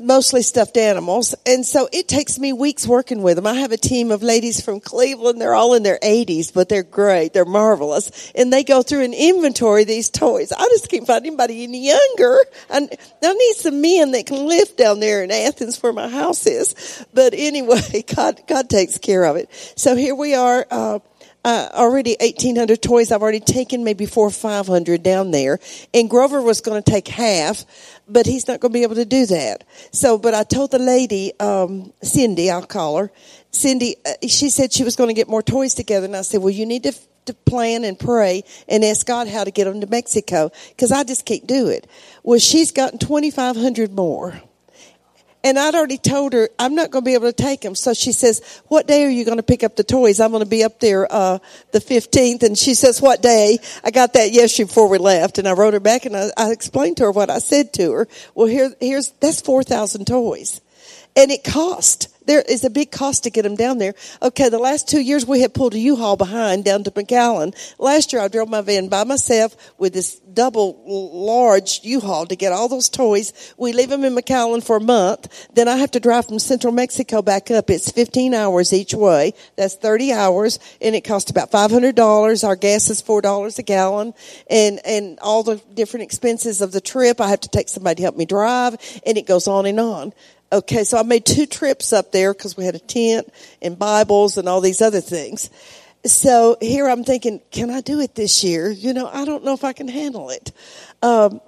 mostly 0.01 0.41
stuffed 0.41 0.77
animals. 0.77 1.35
And 1.45 1.65
so 1.65 1.89
it 1.91 2.07
takes 2.07 2.39
me 2.39 2.53
weeks 2.53 2.87
working 2.87 3.21
with 3.21 3.35
them. 3.35 3.47
I 3.47 3.55
have 3.55 3.71
a 3.71 3.77
team 3.77 4.11
of 4.11 4.23
ladies 4.23 4.61
from 4.63 4.79
Cleveland. 4.79 5.41
They're 5.41 5.55
all 5.55 5.73
in 5.73 5.83
their 5.83 5.99
80s, 5.99 6.53
but 6.53 6.69
they're 6.69 6.83
great. 6.83 7.33
They're 7.33 7.45
marvelous. 7.45 8.31
And 8.35 8.53
they 8.53 8.63
go 8.63 8.81
through 8.83 9.03
and 9.03 9.13
inventory 9.13 9.83
these 9.83 10.09
toys. 10.09 10.51
I 10.51 10.63
just 10.71 10.89
can't 10.89 11.07
find 11.07 11.25
anybody 11.25 11.63
any 11.63 11.87
younger. 11.87 12.37
I, 12.69 12.87
I 13.23 13.33
need 13.33 13.55
some 13.55 13.81
men 13.81 14.11
that 14.11 14.25
can 14.25 14.47
live 14.47 14.75
down 14.77 14.99
there 14.99 15.23
in 15.23 15.31
Athens 15.31 15.81
where 15.81 15.93
my 15.93 16.07
house 16.07 16.45
is. 16.45 17.05
But 17.13 17.33
anyway, 17.35 18.03
God, 18.15 18.41
God 18.47 18.69
takes 18.69 18.97
care 18.97 19.25
of 19.25 19.35
it. 19.35 19.49
So 19.75 19.95
here 19.95 20.15
we 20.15 20.35
are. 20.35 20.65
Uh, 20.69 20.99
uh, 21.43 21.69
already 21.73 22.15
1,800 22.19 22.81
toys. 22.81 23.11
I've 23.11 23.21
already 23.21 23.39
taken 23.39 23.83
maybe 23.83 24.05
four 24.05 24.27
or 24.27 24.31
500 24.31 25.01
down 25.01 25.31
there. 25.31 25.59
And 25.93 26.09
Grover 26.09 26.41
was 26.41 26.61
going 26.61 26.81
to 26.81 26.91
take 26.91 27.07
half, 27.07 27.65
but 28.11 28.25
he's 28.25 28.47
not 28.47 28.59
going 28.59 28.71
to 28.71 28.77
be 28.77 28.83
able 28.83 28.95
to 28.95 29.05
do 29.05 29.25
that. 29.27 29.63
So, 29.91 30.17
but 30.17 30.33
I 30.33 30.43
told 30.43 30.71
the 30.71 30.79
lady, 30.79 31.37
um, 31.39 31.93
Cindy, 32.03 32.49
I'll 32.49 32.65
call 32.65 32.97
her, 32.97 33.11
Cindy, 33.51 33.95
uh, 34.05 34.13
she 34.27 34.49
said 34.49 34.73
she 34.73 34.83
was 34.83 34.95
going 34.95 35.09
to 35.09 35.13
get 35.13 35.27
more 35.27 35.43
toys 35.43 35.73
together. 35.73 36.05
And 36.05 36.15
I 36.15 36.21
said, 36.21 36.41
well, 36.41 36.49
you 36.49 36.65
need 36.65 36.83
to, 36.83 36.93
to 37.25 37.33
plan 37.33 37.83
and 37.83 37.97
pray 37.97 38.43
and 38.67 38.83
ask 38.83 39.05
God 39.05 39.27
how 39.27 39.43
to 39.43 39.51
get 39.51 39.65
them 39.65 39.81
to 39.81 39.87
Mexico 39.87 40.51
because 40.69 40.91
I 40.91 41.03
just 41.03 41.25
can't 41.25 41.45
do 41.45 41.67
it. 41.67 41.87
Well, 42.23 42.39
she's 42.39 42.71
gotten 42.71 42.99
2,500 42.99 43.93
more. 43.93 44.41
And 45.43 45.57
I'd 45.57 45.73
already 45.73 45.97
told 45.97 46.33
her 46.33 46.49
I'm 46.59 46.75
not 46.75 46.91
going 46.91 47.03
to 47.03 47.05
be 47.05 47.15
able 47.15 47.31
to 47.31 47.33
take 47.33 47.61
them. 47.61 47.73
So 47.73 47.93
she 47.93 48.11
says, 48.11 48.41
"What 48.67 48.87
day 48.87 49.05
are 49.05 49.09
you 49.09 49.25
going 49.25 49.37
to 49.37 49.43
pick 49.43 49.63
up 49.63 49.75
the 49.75 49.83
toys?" 49.83 50.19
I'm 50.19 50.31
going 50.31 50.43
to 50.43 50.49
be 50.49 50.63
up 50.63 50.79
there 50.79 51.11
uh, 51.11 51.39
the 51.71 51.79
15th. 51.79 52.43
And 52.43 52.57
she 52.57 52.73
says, 52.73 53.01
"What 53.01 53.21
day?" 53.21 53.57
I 53.83 53.91
got 53.91 54.13
that 54.13 54.31
yesterday 54.31 54.67
before 54.67 54.87
we 54.87 54.99
left, 54.99 55.37
and 55.37 55.47
I 55.47 55.53
wrote 55.53 55.73
her 55.73 55.79
back 55.79 56.05
and 56.05 56.15
I, 56.15 56.29
I 56.37 56.51
explained 56.51 56.97
to 56.97 57.05
her 57.05 57.11
what 57.11 57.29
I 57.29 57.39
said 57.39 57.73
to 57.73 57.91
her. 57.91 58.07
Well, 58.35 58.47
here, 58.47 58.71
here's 58.79 59.11
that's 59.19 59.41
4,000 59.41 60.05
toys, 60.05 60.61
and 61.15 61.31
it 61.31 61.43
cost 61.43 62.10
there 62.25 62.41
is 62.41 62.63
a 62.63 62.69
big 62.69 62.91
cost 62.91 63.23
to 63.23 63.29
get 63.29 63.43
them 63.43 63.55
down 63.55 63.77
there. 63.77 63.93
Okay, 64.21 64.49
the 64.49 64.59
last 64.59 64.87
two 64.87 65.01
years 65.01 65.25
we 65.25 65.41
had 65.41 65.53
pulled 65.53 65.73
a 65.73 65.79
U-Haul 65.79 66.17
behind 66.17 66.63
down 66.63 66.83
to 66.83 66.91
McAllen. 66.91 67.55
Last 67.79 68.13
year 68.13 68.21
I 68.21 68.27
drove 68.27 68.49
my 68.49 68.61
van 68.61 68.89
by 68.89 69.03
myself 69.03 69.55
with 69.77 69.93
this 69.93 70.19
double 70.19 70.81
large 70.85 71.81
U-Haul 71.83 72.25
to 72.27 72.35
get 72.35 72.53
all 72.53 72.69
those 72.69 72.89
toys. 72.89 73.53
We 73.57 73.73
leave 73.73 73.89
them 73.89 74.03
in 74.03 74.15
McAllen 74.15 74.63
for 74.63 74.77
a 74.77 74.81
month. 74.81 75.49
Then 75.53 75.67
I 75.67 75.77
have 75.77 75.91
to 75.91 75.99
drive 75.99 76.27
from 76.27 76.39
central 76.39 76.73
Mexico 76.73 77.21
back 77.21 77.49
up. 77.51 77.69
It's 77.69 77.91
15 77.91 78.33
hours 78.33 78.71
each 78.71 78.93
way. 78.93 79.33
That's 79.55 79.75
30 79.75 80.13
hours 80.13 80.59
and 80.81 80.95
it 80.95 81.01
costs 81.01 81.31
about 81.31 81.51
$500. 81.51 82.47
Our 82.47 82.55
gas 82.55 82.89
is 82.89 83.01
$4 83.01 83.59
a 83.59 83.63
gallon 83.63 84.13
and, 84.49 84.79
and 84.85 85.19
all 85.19 85.43
the 85.43 85.61
different 85.73 86.03
expenses 86.03 86.61
of 86.61 86.71
the 86.71 86.81
trip. 86.81 87.19
I 87.19 87.29
have 87.29 87.41
to 87.41 87.49
take 87.49 87.69
somebody 87.69 87.95
to 87.95 88.03
help 88.03 88.17
me 88.17 88.25
drive 88.25 88.75
and 89.05 89.17
it 89.17 89.25
goes 89.25 89.47
on 89.47 89.65
and 89.65 89.79
on. 89.79 90.13
Okay, 90.53 90.83
so 90.83 90.97
I 90.97 91.03
made 91.03 91.25
two 91.25 91.45
trips 91.45 91.93
up 91.93 92.11
there 92.11 92.33
because 92.33 92.57
we 92.57 92.65
had 92.65 92.75
a 92.75 92.79
tent 92.79 93.31
and 93.61 93.79
Bibles 93.79 94.37
and 94.37 94.49
all 94.49 94.59
these 94.59 94.81
other 94.81 94.99
things. 94.99 95.49
So 96.03 96.57
here 96.59 96.89
I'm 96.89 97.05
thinking, 97.05 97.41
can 97.51 97.69
I 97.69 97.79
do 97.79 98.01
it 98.01 98.15
this 98.15 98.43
year? 98.43 98.69
You 98.69 98.93
know, 98.93 99.07
I 99.07 99.23
don't 99.23 99.45
know 99.45 99.53
if 99.53 99.63
I 99.63 99.71
can 99.71 99.87
handle 99.87 100.29
it. 100.29 100.51
Um, 101.01 101.39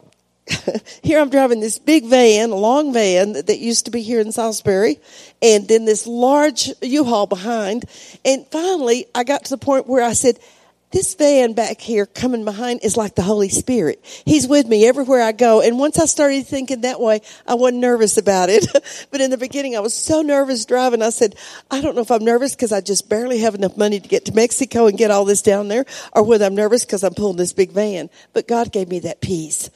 here 1.03 1.19
I'm 1.19 1.29
driving 1.29 1.59
this 1.59 1.79
big 1.79 2.05
van, 2.05 2.51
a 2.51 2.55
long 2.55 2.93
van 2.93 3.33
that, 3.33 3.47
that 3.47 3.59
used 3.59 3.85
to 3.85 3.91
be 3.91 4.01
here 4.01 4.21
in 4.21 4.31
Salisbury, 4.31 4.99
and 5.41 5.67
then 5.67 5.83
this 5.83 6.07
large 6.07 6.69
U-Haul 6.81 7.27
behind. 7.27 7.83
And 8.23 8.47
finally, 8.47 9.07
I 9.13 9.25
got 9.25 9.43
to 9.45 9.49
the 9.49 9.57
point 9.57 9.85
where 9.85 10.03
I 10.03 10.13
said, 10.13 10.39
this 10.93 11.15
van 11.15 11.53
back 11.53 11.82
here 11.82 12.06
coming 12.06 12.45
behind 12.45 12.82
is 12.84 12.95
like 12.95 13.15
the 13.15 13.23
Holy 13.23 13.49
Spirit. 13.49 13.99
He's 14.25 14.47
with 14.47 14.67
me 14.67 14.88
everywhere 14.88 15.23
I 15.23 15.32
go. 15.32 15.60
And 15.60 15.79
once 15.79 15.97
I 15.97 16.06
started 16.06 16.45
thinking 16.45 16.82
that 16.82 16.99
way, 16.99 17.21
I 17.47 17.56
wasn't 17.56 17.82
nervous 17.82 18.17
about 18.17 18.49
it. 18.49 18.67
but 19.12 19.19
in 19.19 19.32
the 19.32 19.38
beginning, 19.38 19.75
I 19.75 19.79
was 19.79 19.95
so 19.95 20.21
nervous 20.21 20.65
driving. 20.65 21.01
I 21.01 21.10
said, 21.10 21.36
I 21.71 21.82
don't 21.82 21.95
know 21.95 22.01
if 22.01 22.12
I'm 22.12 22.23
nervous 22.23 22.56
because 22.56 22.71
I 22.71 22.79
just 22.79 23.10
barely 23.10 23.39
have 23.39 23.56
enough 23.56 23.75
money 23.75 23.99
to 23.99 24.08
get 24.08 24.25
to 24.25 24.34
Mexico 24.34 24.86
and 24.86 24.95
get 24.95 25.10
all 25.10 25.25
this 25.25 25.41
down 25.41 25.67
there 25.67 25.86
or 26.13 26.23
whether 26.23 26.45
I'm 26.45 26.56
nervous 26.56 26.86
because 26.86 27.03
I'm 27.03 27.15
pulling 27.15 27.38
this 27.38 27.53
big 27.53 27.71
van. 27.71 28.12
But 28.32 28.47
God 28.47 28.71
gave 28.71 28.88
me 28.88 28.99
that 28.99 29.19
peace. 29.19 29.71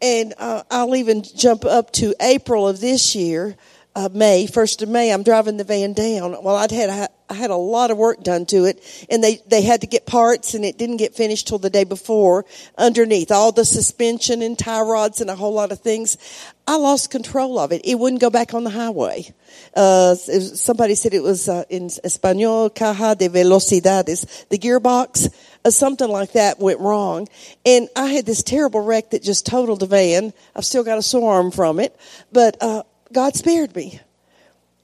And 0.00 0.32
uh, 0.38 0.62
I'll 0.70 0.96
even 0.96 1.22
jump 1.22 1.66
up 1.66 1.92
to 1.92 2.14
April 2.18 2.66
of 2.66 2.80
this 2.80 3.14
year 3.14 3.56
uh, 3.94 4.08
May, 4.12 4.46
1st 4.46 4.82
of 4.82 4.88
May, 4.88 5.12
I'm 5.12 5.22
driving 5.22 5.58
the 5.58 5.64
van 5.64 5.92
down. 5.92 6.42
Well, 6.42 6.56
I'd 6.56 6.70
had 6.70 7.10
I 7.28 7.34
had 7.34 7.50
a 7.50 7.56
lot 7.56 7.90
of 7.90 7.96
work 7.96 8.22
done 8.22 8.46
to 8.46 8.64
it, 8.64 8.82
and 9.10 9.22
they 9.22 9.40
they 9.46 9.62
had 9.62 9.82
to 9.82 9.86
get 9.86 10.06
parts, 10.06 10.54
and 10.54 10.64
it 10.64 10.78
didn't 10.78 10.96
get 10.96 11.14
finished 11.14 11.48
till 11.48 11.58
the 11.58 11.70
day 11.70 11.84
before. 11.84 12.44
Underneath 12.78 13.30
all 13.30 13.52
the 13.52 13.64
suspension 13.64 14.42
and 14.42 14.58
tie 14.58 14.80
rods 14.80 15.20
and 15.20 15.28
a 15.28 15.36
whole 15.36 15.52
lot 15.52 15.72
of 15.72 15.80
things, 15.80 16.16
I 16.66 16.76
lost 16.76 17.10
control 17.10 17.58
of 17.58 17.72
it. 17.72 17.82
It 17.84 17.98
wouldn't 17.98 18.20
go 18.20 18.30
back 18.30 18.54
on 18.54 18.64
the 18.64 18.70
highway. 18.70 19.26
Uh, 19.74 20.14
somebody 20.14 20.94
said 20.94 21.12
it 21.12 21.22
was 21.22 21.48
uh, 21.48 21.64
in 21.68 21.90
Espanol, 22.04 22.70
caja 22.70 23.14
de 23.14 23.28
velocidades, 23.28 24.48
the 24.48 24.58
gearbox, 24.58 25.28
uh, 25.64 25.70
something 25.70 26.08
like 26.08 26.32
that 26.32 26.58
went 26.58 26.80
wrong. 26.80 27.28
And 27.66 27.88
I 27.94 28.06
had 28.06 28.26
this 28.26 28.42
terrible 28.42 28.80
wreck 28.80 29.10
that 29.10 29.22
just 29.22 29.44
totaled 29.44 29.80
the 29.80 29.86
van. 29.86 30.32
I've 30.54 30.64
still 30.64 30.84
got 30.84 30.98
a 30.98 31.02
sore 31.02 31.34
arm 31.34 31.50
from 31.50 31.80
it, 31.80 31.98
but 32.30 32.56
uh, 32.62 32.84
God 33.12 33.34
spared 33.34 33.74
me. 33.74 34.00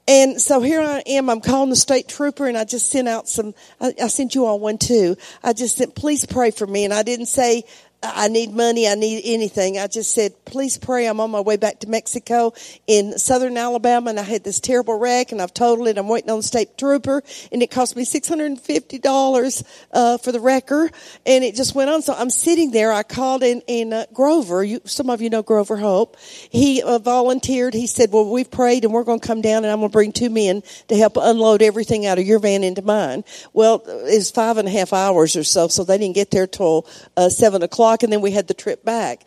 And 0.07 0.41
so 0.41 0.59
here 0.61 0.81
I 0.81 1.03
am. 1.05 1.29
I'm 1.29 1.39
calling 1.39 1.69
the 1.69 1.75
state 1.75 2.07
trooper, 2.07 2.47
and 2.47 2.57
I 2.57 2.63
just 2.63 2.89
sent 2.89 3.07
out 3.07 3.29
some. 3.29 3.53
I, 3.79 3.93
I 4.01 4.07
sent 4.07 4.33
you 4.33 4.45
all 4.45 4.59
one 4.59 4.79
too. 4.79 5.15
I 5.43 5.53
just 5.53 5.77
said, 5.77 5.93
please 5.93 6.25
pray 6.25 6.49
for 6.49 6.65
me, 6.65 6.83
and 6.83 6.91
I 6.91 7.03
didn't 7.03 7.27
say 7.27 7.63
I 8.01 8.29
need 8.29 8.53
money, 8.53 8.87
I 8.87 8.95
need 8.95 9.23
anything. 9.25 9.77
I 9.77 9.87
just 9.87 10.13
said, 10.13 10.33
please 10.45 10.77
pray. 10.77 11.05
I'm 11.05 11.19
on 11.19 11.31
my 11.31 11.41
way 11.41 11.57
back 11.57 11.79
to 11.79 11.89
Mexico 11.89 12.53
in 12.87 13.17
southern 13.19 13.57
Alabama 13.57 14.09
and 14.09 14.19
I 14.19 14.23
had 14.23 14.45
this 14.45 14.61
terrible 14.61 14.97
wreck 14.97 15.33
and 15.33 15.41
I've 15.41 15.53
totaled 15.53 15.89
it. 15.89 15.97
I'm 15.97 16.07
waiting 16.07 16.29
on 16.29 16.37
the 16.37 16.43
state 16.43 16.77
trooper 16.77 17.21
and 17.51 17.61
it 17.61 17.71
cost 17.71 17.97
me 17.97 18.05
$650 18.05 19.63
uh, 19.91 20.17
for 20.19 20.31
the 20.31 20.39
wrecker 20.39 20.89
and 21.25 21.43
it 21.43 21.55
just 21.55 21.75
went 21.75 21.89
on. 21.89 22.01
So 22.01 22.13
I'm 22.13 22.29
sitting 22.29 22.71
there. 22.71 22.93
I 22.93 23.03
called 23.03 23.43
in, 23.43 23.61
in 23.67 23.91
uh, 23.91 24.05
Grover. 24.13 24.63
You, 24.63 24.79
some 24.85 25.09
of 25.09 25.21
you 25.21 25.29
know 25.29 25.43
Grover 25.43 25.75
Hope. 25.75 26.15
He 26.19 26.81
uh, 26.81 26.99
volunteered. 26.99 27.73
He 27.73 27.87
said, 27.87 28.13
well, 28.13 28.29
we've 28.31 28.49
prayed 28.49 28.85
and 28.85 28.93
we're 28.93 29.03
going 29.03 29.19
to 29.19 29.27
come 29.27 29.41
down 29.41 29.65
and 29.65 29.73
I'm 29.73 29.79
going 29.79 29.89
to 29.89 29.93
bring 29.93 30.13
two 30.13 30.29
men 30.29 30.63
to 30.87 30.95
help 30.95 31.17
unload 31.17 31.61
everything 31.61 32.05
out 32.05 32.17
of 32.17 32.25
your 32.25 32.39
van 32.39 32.63
into 32.63 32.81
mine. 32.81 33.25
Well, 33.51 33.83
it's 33.85 34.31
five 34.31 34.55
and 34.57 34.69
a 34.69 34.71
half 34.71 34.93
hours 34.93 35.35
or 35.35 35.43
so, 35.43 35.67
so 35.67 35.83
they 35.83 35.97
didn't 35.97 36.15
get 36.15 36.31
there 36.31 36.47
till 36.47 36.87
uh, 37.17 37.27
seven 37.27 37.61
o'clock 37.61 37.88
and 38.03 38.11
then 38.11 38.21
we 38.21 38.31
had 38.31 38.47
the 38.47 38.53
trip 38.53 38.85
back. 38.85 39.25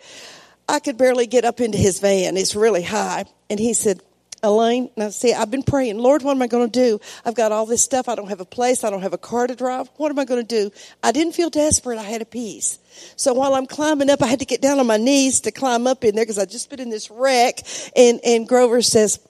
I 0.68 0.78
could 0.78 0.96
barely 0.96 1.26
get 1.26 1.44
up 1.44 1.60
into 1.60 1.78
his 1.78 2.00
van. 2.00 2.36
It's 2.36 2.54
really 2.54 2.82
high. 2.82 3.24
And 3.50 3.58
he 3.58 3.74
said, 3.74 4.00
Elaine, 4.44 4.90
now 4.96 5.10
see, 5.10 5.32
I've 5.32 5.50
been 5.52 5.62
praying, 5.62 5.98
Lord, 5.98 6.22
what 6.22 6.34
am 6.34 6.42
I 6.42 6.48
going 6.48 6.68
to 6.68 6.80
do? 6.80 7.00
I've 7.24 7.36
got 7.36 7.52
all 7.52 7.64
this 7.64 7.82
stuff. 7.82 8.08
I 8.08 8.16
don't 8.16 8.28
have 8.28 8.40
a 8.40 8.44
place. 8.44 8.82
I 8.82 8.90
don't 8.90 9.02
have 9.02 9.12
a 9.12 9.18
car 9.18 9.46
to 9.46 9.54
drive. 9.54 9.88
What 9.96 10.10
am 10.10 10.18
I 10.18 10.24
going 10.24 10.44
to 10.44 10.60
do? 10.60 10.72
I 11.02 11.12
didn't 11.12 11.34
feel 11.34 11.48
desperate. 11.48 11.98
I 11.98 12.02
had 12.02 12.22
a 12.22 12.24
peace. 12.24 12.80
So 13.14 13.34
while 13.34 13.54
I'm 13.54 13.66
climbing 13.66 14.10
up, 14.10 14.20
I 14.20 14.26
had 14.26 14.40
to 14.40 14.44
get 14.44 14.60
down 14.60 14.80
on 14.80 14.86
my 14.86 14.96
knees 14.96 15.42
to 15.42 15.52
climb 15.52 15.86
up 15.86 16.04
in 16.04 16.16
there 16.16 16.24
because 16.24 16.38
I'd 16.38 16.50
just 16.50 16.70
been 16.70 16.80
in 16.80 16.90
this 16.90 17.10
wreck. 17.10 17.60
And, 17.94 18.20
and 18.24 18.48
Grover 18.48 18.82
says, 18.82 19.20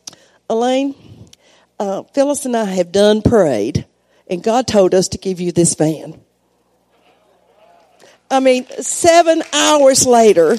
Elaine, 0.49 0.95
uh, 1.79 2.05
Phyllis 2.14 2.47
and 2.47 2.57
I 2.57 2.64
have 2.64 2.92
done 2.92 3.21
prayed, 3.21 3.87
and 4.29 4.42
God 4.42 4.66
told 4.66 4.95
us 4.95 5.09
to 5.09 5.18
give 5.18 5.40
you 5.40 5.53
this 5.53 5.75
van. 5.75 6.21
I 8.33 8.40
mean, 8.40 8.66
seven 8.81 9.42
hours 9.53 10.07
later, 10.07 10.57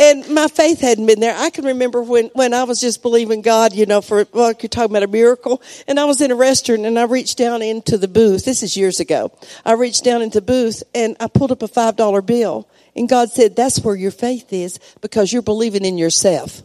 and 0.00 0.28
my 0.30 0.48
faith 0.48 0.80
hadn't 0.80 1.06
been 1.06 1.20
there. 1.20 1.32
I 1.36 1.50
can 1.50 1.64
remember 1.64 2.02
when, 2.02 2.26
when 2.34 2.52
I 2.52 2.64
was 2.64 2.80
just 2.80 3.02
believing 3.02 3.40
God, 3.40 3.72
you 3.72 3.86
know, 3.86 4.00
for, 4.00 4.26
well, 4.32 4.52
you're 4.60 4.68
talking 4.68 4.90
about 4.90 5.04
a 5.04 5.06
miracle. 5.06 5.62
And 5.86 6.00
I 6.00 6.06
was 6.06 6.20
in 6.20 6.32
a 6.32 6.34
restaurant 6.34 6.84
and 6.86 6.98
I 6.98 7.04
reached 7.04 7.38
down 7.38 7.62
into 7.62 7.96
the 7.96 8.08
booth. 8.08 8.44
This 8.44 8.64
is 8.64 8.76
years 8.76 8.98
ago. 8.98 9.30
I 9.64 9.74
reached 9.74 10.02
down 10.02 10.22
into 10.22 10.40
the 10.40 10.46
booth 10.46 10.82
and 10.92 11.16
I 11.20 11.28
pulled 11.28 11.52
up 11.52 11.62
a 11.62 11.68
$5 11.68 12.26
bill. 12.26 12.68
And 12.96 13.08
God 13.08 13.30
said, 13.30 13.54
that's 13.54 13.78
where 13.84 13.94
your 13.94 14.10
faith 14.10 14.52
is 14.52 14.80
because 15.00 15.32
you're 15.32 15.40
believing 15.40 15.84
in 15.84 15.98
yourself. 15.98 16.64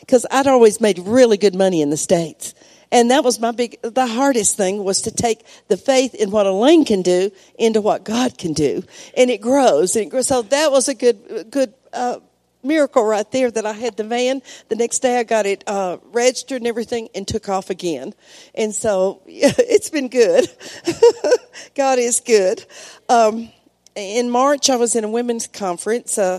Because 0.00 0.26
I'd 0.30 0.46
always 0.46 0.78
made 0.78 0.98
really 0.98 1.38
good 1.38 1.54
money 1.54 1.80
in 1.80 1.88
the 1.88 1.96
States. 1.96 2.52
And 2.90 3.10
that 3.10 3.22
was 3.22 3.38
my 3.38 3.50
big, 3.52 3.80
the 3.82 4.06
hardest 4.06 4.56
thing 4.56 4.82
was 4.82 5.02
to 5.02 5.10
take 5.10 5.44
the 5.68 5.76
faith 5.76 6.14
in 6.14 6.30
what 6.30 6.46
Elaine 6.46 6.84
can 6.84 7.02
do 7.02 7.30
into 7.58 7.80
what 7.80 8.04
God 8.04 8.38
can 8.38 8.52
do. 8.52 8.82
And 9.16 9.30
it 9.30 9.40
grows. 9.40 9.94
And 9.94 10.06
it 10.06 10.08
grows. 10.08 10.26
So 10.26 10.42
that 10.42 10.70
was 10.70 10.88
a 10.88 10.94
good, 10.94 11.50
good, 11.50 11.74
uh, 11.92 12.20
miracle 12.62 13.04
right 13.04 13.30
there 13.30 13.50
that 13.50 13.64
I 13.64 13.72
had 13.72 13.96
the 13.96 14.04
van. 14.04 14.42
The 14.68 14.76
next 14.76 15.00
day 15.00 15.18
I 15.18 15.22
got 15.22 15.46
it 15.46 15.64
uh, 15.66 15.98
registered 16.12 16.60
and 16.60 16.66
everything 16.66 17.08
and 17.14 17.26
took 17.26 17.48
off 17.48 17.70
again. 17.70 18.14
And 18.54 18.74
so 18.74 19.22
yeah, 19.26 19.52
it's 19.58 19.90
been 19.90 20.08
good. 20.08 20.48
God 21.74 21.98
is 21.98 22.20
good. 22.20 22.64
Um, 23.08 23.50
in 23.94 24.30
March, 24.30 24.70
I 24.70 24.76
was 24.76 24.94
in 24.94 25.02
a 25.02 25.08
women's 25.08 25.48
conference. 25.48 26.18
Uh, 26.18 26.38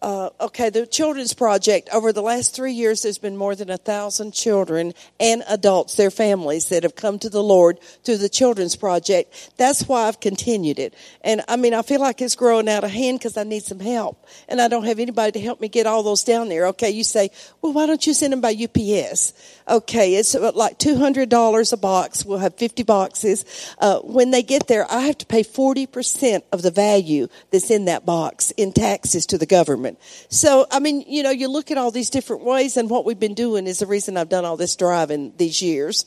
uh, 0.00 0.30
okay, 0.40 0.70
the 0.70 0.86
Children's 0.86 1.34
Project, 1.34 1.88
over 1.92 2.12
the 2.12 2.22
last 2.22 2.54
three 2.54 2.72
years, 2.72 3.02
there's 3.02 3.18
been 3.18 3.36
more 3.36 3.56
than 3.56 3.68
a 3.68 3.76
thousand 3.76 4.32
children 4.32 4.94
and 5.18 5.42
adults, 5.48 5.96
their 5.96 6.10
families, 6.10 6.68
that 6.68 6.84
have 6.84 6.94
come 6.94 7.18
to 7.18 7.28
the 7.28 7.42
Lord 7.42 7.80
through 8.04 8.18
the 8.18 8.28
Children's 8.28 8.76
Project. 8.76 9.52
That's 9.56 9.88
why 9.88 10.06
I've 10.06 10.20
continued 10.20 10.78
it. 10.78 10.94
And 11.22 11.42
I 11.48 11.56
mean, 11.56 11.74
I 11.74 11.82
feel 11.82 12.00
like 12.00 12.22
it's 12.22 12.36
growing 12.36 12.68
out 12.68 12.84
of 12.84 12.90
hand 12.90 13.18
because 13.18 13.36
I 13.36 13.42
need 13.42 13.64
some 13.64 13.80
help. 13.80 14.24
And 14.48 14.60
I 14.60 14.68
don't 14.68 14.84
have 14.84 15.00
anybody 15.00 15.32
to 15.32 15.40
help 15.40 15.60
me 15.60 15.68
get 15.68 15.86
all 15.86 16.04
those 16.04 16.22
down 16.22 16.48
there. 16.48 16.68
Okay, 16.68 16.90
you 16.90 17.02
say, 17.02 17.30
well, 17.60 17.72
why 17.72 17.86
don't 17.86 18.06
you 18.06 18.14
send 18.14 18.32
them 18.32 18.40
by 18.40 18.52
UPS? 18.52 19.32
Okay, 19.66 20.14
it's 20.14 20.34
like 20.34 20.78
$200 20.78 21.72
a 21.72 21.76
box. 21.76 22.24
We'll 22.24 22.38
have 22.38 22.54
50 22.54 22.84
boxes. 22.84 23.74
Uh, 23.78 23.98
when 24.00 24.30
they 24.30 24.44
get 24.44 24.68
there, 24.68 24.90
I 24.90 25.00
have 25.00 25.18
to 25.18 25.26
pay 25.26 25.42
40% 25.42 26.42
of 26.52 26.62
the 26.62 26.70
value 26.70 27.26
that's 27.50 27.70
in 27.70 27.86
that 27.86 28.06
box 28.06 28.52
in 28.52 28.72
taxes 28.72 29.26
to 29.26 29.38
the 29.38 29.46
government. 29.46 29.87
So, 30.28 30.66
I 30.70 30.80
mean, 30.80 31.04
you 31.06 31.22
know, 31.22 31.30
you 31.30 31.48
look 31.48 31.70
at 31.70 31.78
all 31.78 31.90
these 31.90 32.10
different 32.10 32.44
ways, 32.44 32.76
and 32.76 32.90
what 32.90 33.04
we've 33.04 33.18
been 33.18 33.34
doing 33.34 33.66
is 33.66 33.78
the 33.78 33.86
reason 33.86 34.16
I've 34.16 34.28
done 34.28 34.44
all 34.44 34.56
this 34.56 34.76
driving 34.76 35.32
these 35.36 35.62
years. 35.62 36.06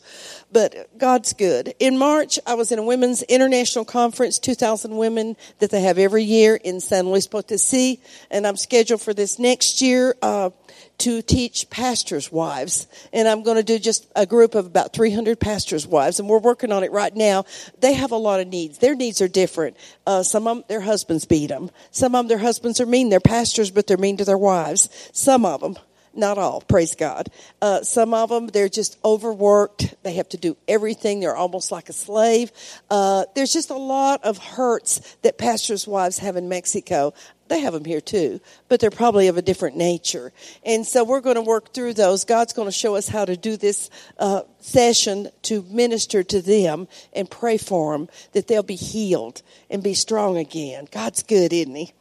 But 0.51 0.97
God's 0.97 1.33
good. 1.33 1.73
In 1.79 1.97
March, 1.97 2.39
I 2.45 2.55
was 2.55 2.71
in 2.71 2.79
a 2.79 2.83
women's 2.83 3.23
international 3.23 3.85
conference, 3.85 4.39
2,000 4.39 4.95
women 4.95 5.37
that 5.59 5.71
they 5.71 5.81
have 5.81 5.97
every 5.97 6.23
year 6.23 6.55
in 6.55 6.79
San 6.79 7.07
Luis 7.07 7.27
Potosi, 7.27 7.99
and 8.29 8.45
I'm 8.45 8.57
scheduled 8.57 9.01
for 9.01 9.13
this 9.13 9.39
next 9.39 9.81
year. 9.81 10.15
Uh, 10.21 10.51
to 11.01 11.21
teach 11.21 11.69
pastors' 11.69 12.31
wives. 12.31 12.87
And 13.11 13.27
I'm 13.27 13.43
going 13.43 13.57
to 13.57 13.63
do 13.63 13.79
just 13.79 14.07
a 14.15 14.25
group 14.25 14.53
of 14.55 14.65
about 14.67 14.93
300 14.93 15.39
pastors' 15.39 15.87
wives, 15.87 16.19
and 16.19 16.29
we're 16.29 16.39
working 16.39 16.71
on 16.71 16.83
it 16.83 16.91
right 16.91 17.15
now. 17.15 17.45
They 17.79 17.93
have 17.93 18.11
a 18.11 18.17
lot 18.17 18.39
of 18.39 18.47
needs. 18.47 18.77
Their 18.77 18.95
needs 18.95 19.19
are 19.21 19.27
different. 19.27 19.77
Uh, 20.05 20.23
some 20.23 20.47
of 20.47 20.57
them, 20.57 20.65
their 20.67 20.81
husbands 20.81 21.25
beat 21.25 21.47
them. 21.47 21.71
Some 21.89 22.13
of 22.13 22.19
them, 22.19 22.27
their 22.27 22.37
husbands 22.37 22.79
are 22.79 22.85
mean. 22.85 23.09
They're 23.09 23.19
pastors, 23.19 23.71
but 23.71 23.87
they're 23.87 23.97
mean 23.97 24.17
to 24.17 24.25
their 24.25 24.37
wives. 24.37 24.89
Some 25.11 25.43
of 25.43 25.61
them, 25.61 25.75
not 26.13 26.37
all, 26.37 26.61
praise 26.61 26.93
God. 26.93 27.29
Uh, 27.61 27.81
some 27.81 28.13
of 28.13 28.29
them, 28.29 28.47
they're 28.47 28.69
just 28.69 28.97
overworked. 29.03 29.95
They 30.03 30.13
have 30.13 30.29
to 30.29 30.37
do 30.37 30.55
everything. 30.67 31.19
They're 31.19 31.35
almost 31.35 31.71
like 31.71 31.89
a 31.89 31.93
slave. 31.93 32.51
Uh, 32.89 33.25
there's 33.33 33.53
just 33.53 33.69
a 33.69 33.77
lot 33.77 34.23
of 34.23 34.37
hurts 34.37 34.99
that 35.23 35.37
pastors' 35.37 35.87
wives 35.87 36.19
have 36.19 36.35
in 36.35 36.49
Mexico. 36.49 37.13
They 37.51 37.59
have 37.59 37.73
them 37.73 37.83
here 37.83 37.99
too, 37.99 38.39
but 38.69 38.79
they're 38.79 38.89
probably 38.89 39.27
of 39.27 39.35
a 39.35 39.41
different 39.41 39.75
nature. 39.75 40.31
And 40.65 40.87
so 40.87 41.03
we're 41.03 41.19
going 41.19 41.35
to 41.35 41.41
work 41.41 41.73
through 41.73 41.95
those. 41.95 42.23
God's 42.23 42.53
going 42.53 42.69
to 42.69 42.71
show 42.71 42.95
us 42.95 43.09
how 43.09 43.25
to 43.25 43.35
do 43.35 43.57
this 43.57 43.89
uh, 44.17 44.43
session 44.61 45.27
to 45.41 45.61
minister 45.63 46.23
to 46.23 46.41
them 46.41 46.87
and 47.11 47.29
pray 47.29 47.57
for 47.57 47.91
them 47.91 48.07
that 48.31 48.47
they'll 48.47 48.63
be 48.63 48.77
healed 48.77 49.41
and 49.69 49.83
be 49.83 49.93
strong 49.95 50.37
again. 50.37 50.87
God's 50.91 51.23
good, 51.23 51.51
isn't 51.51 51.75
He? 51.75 51.91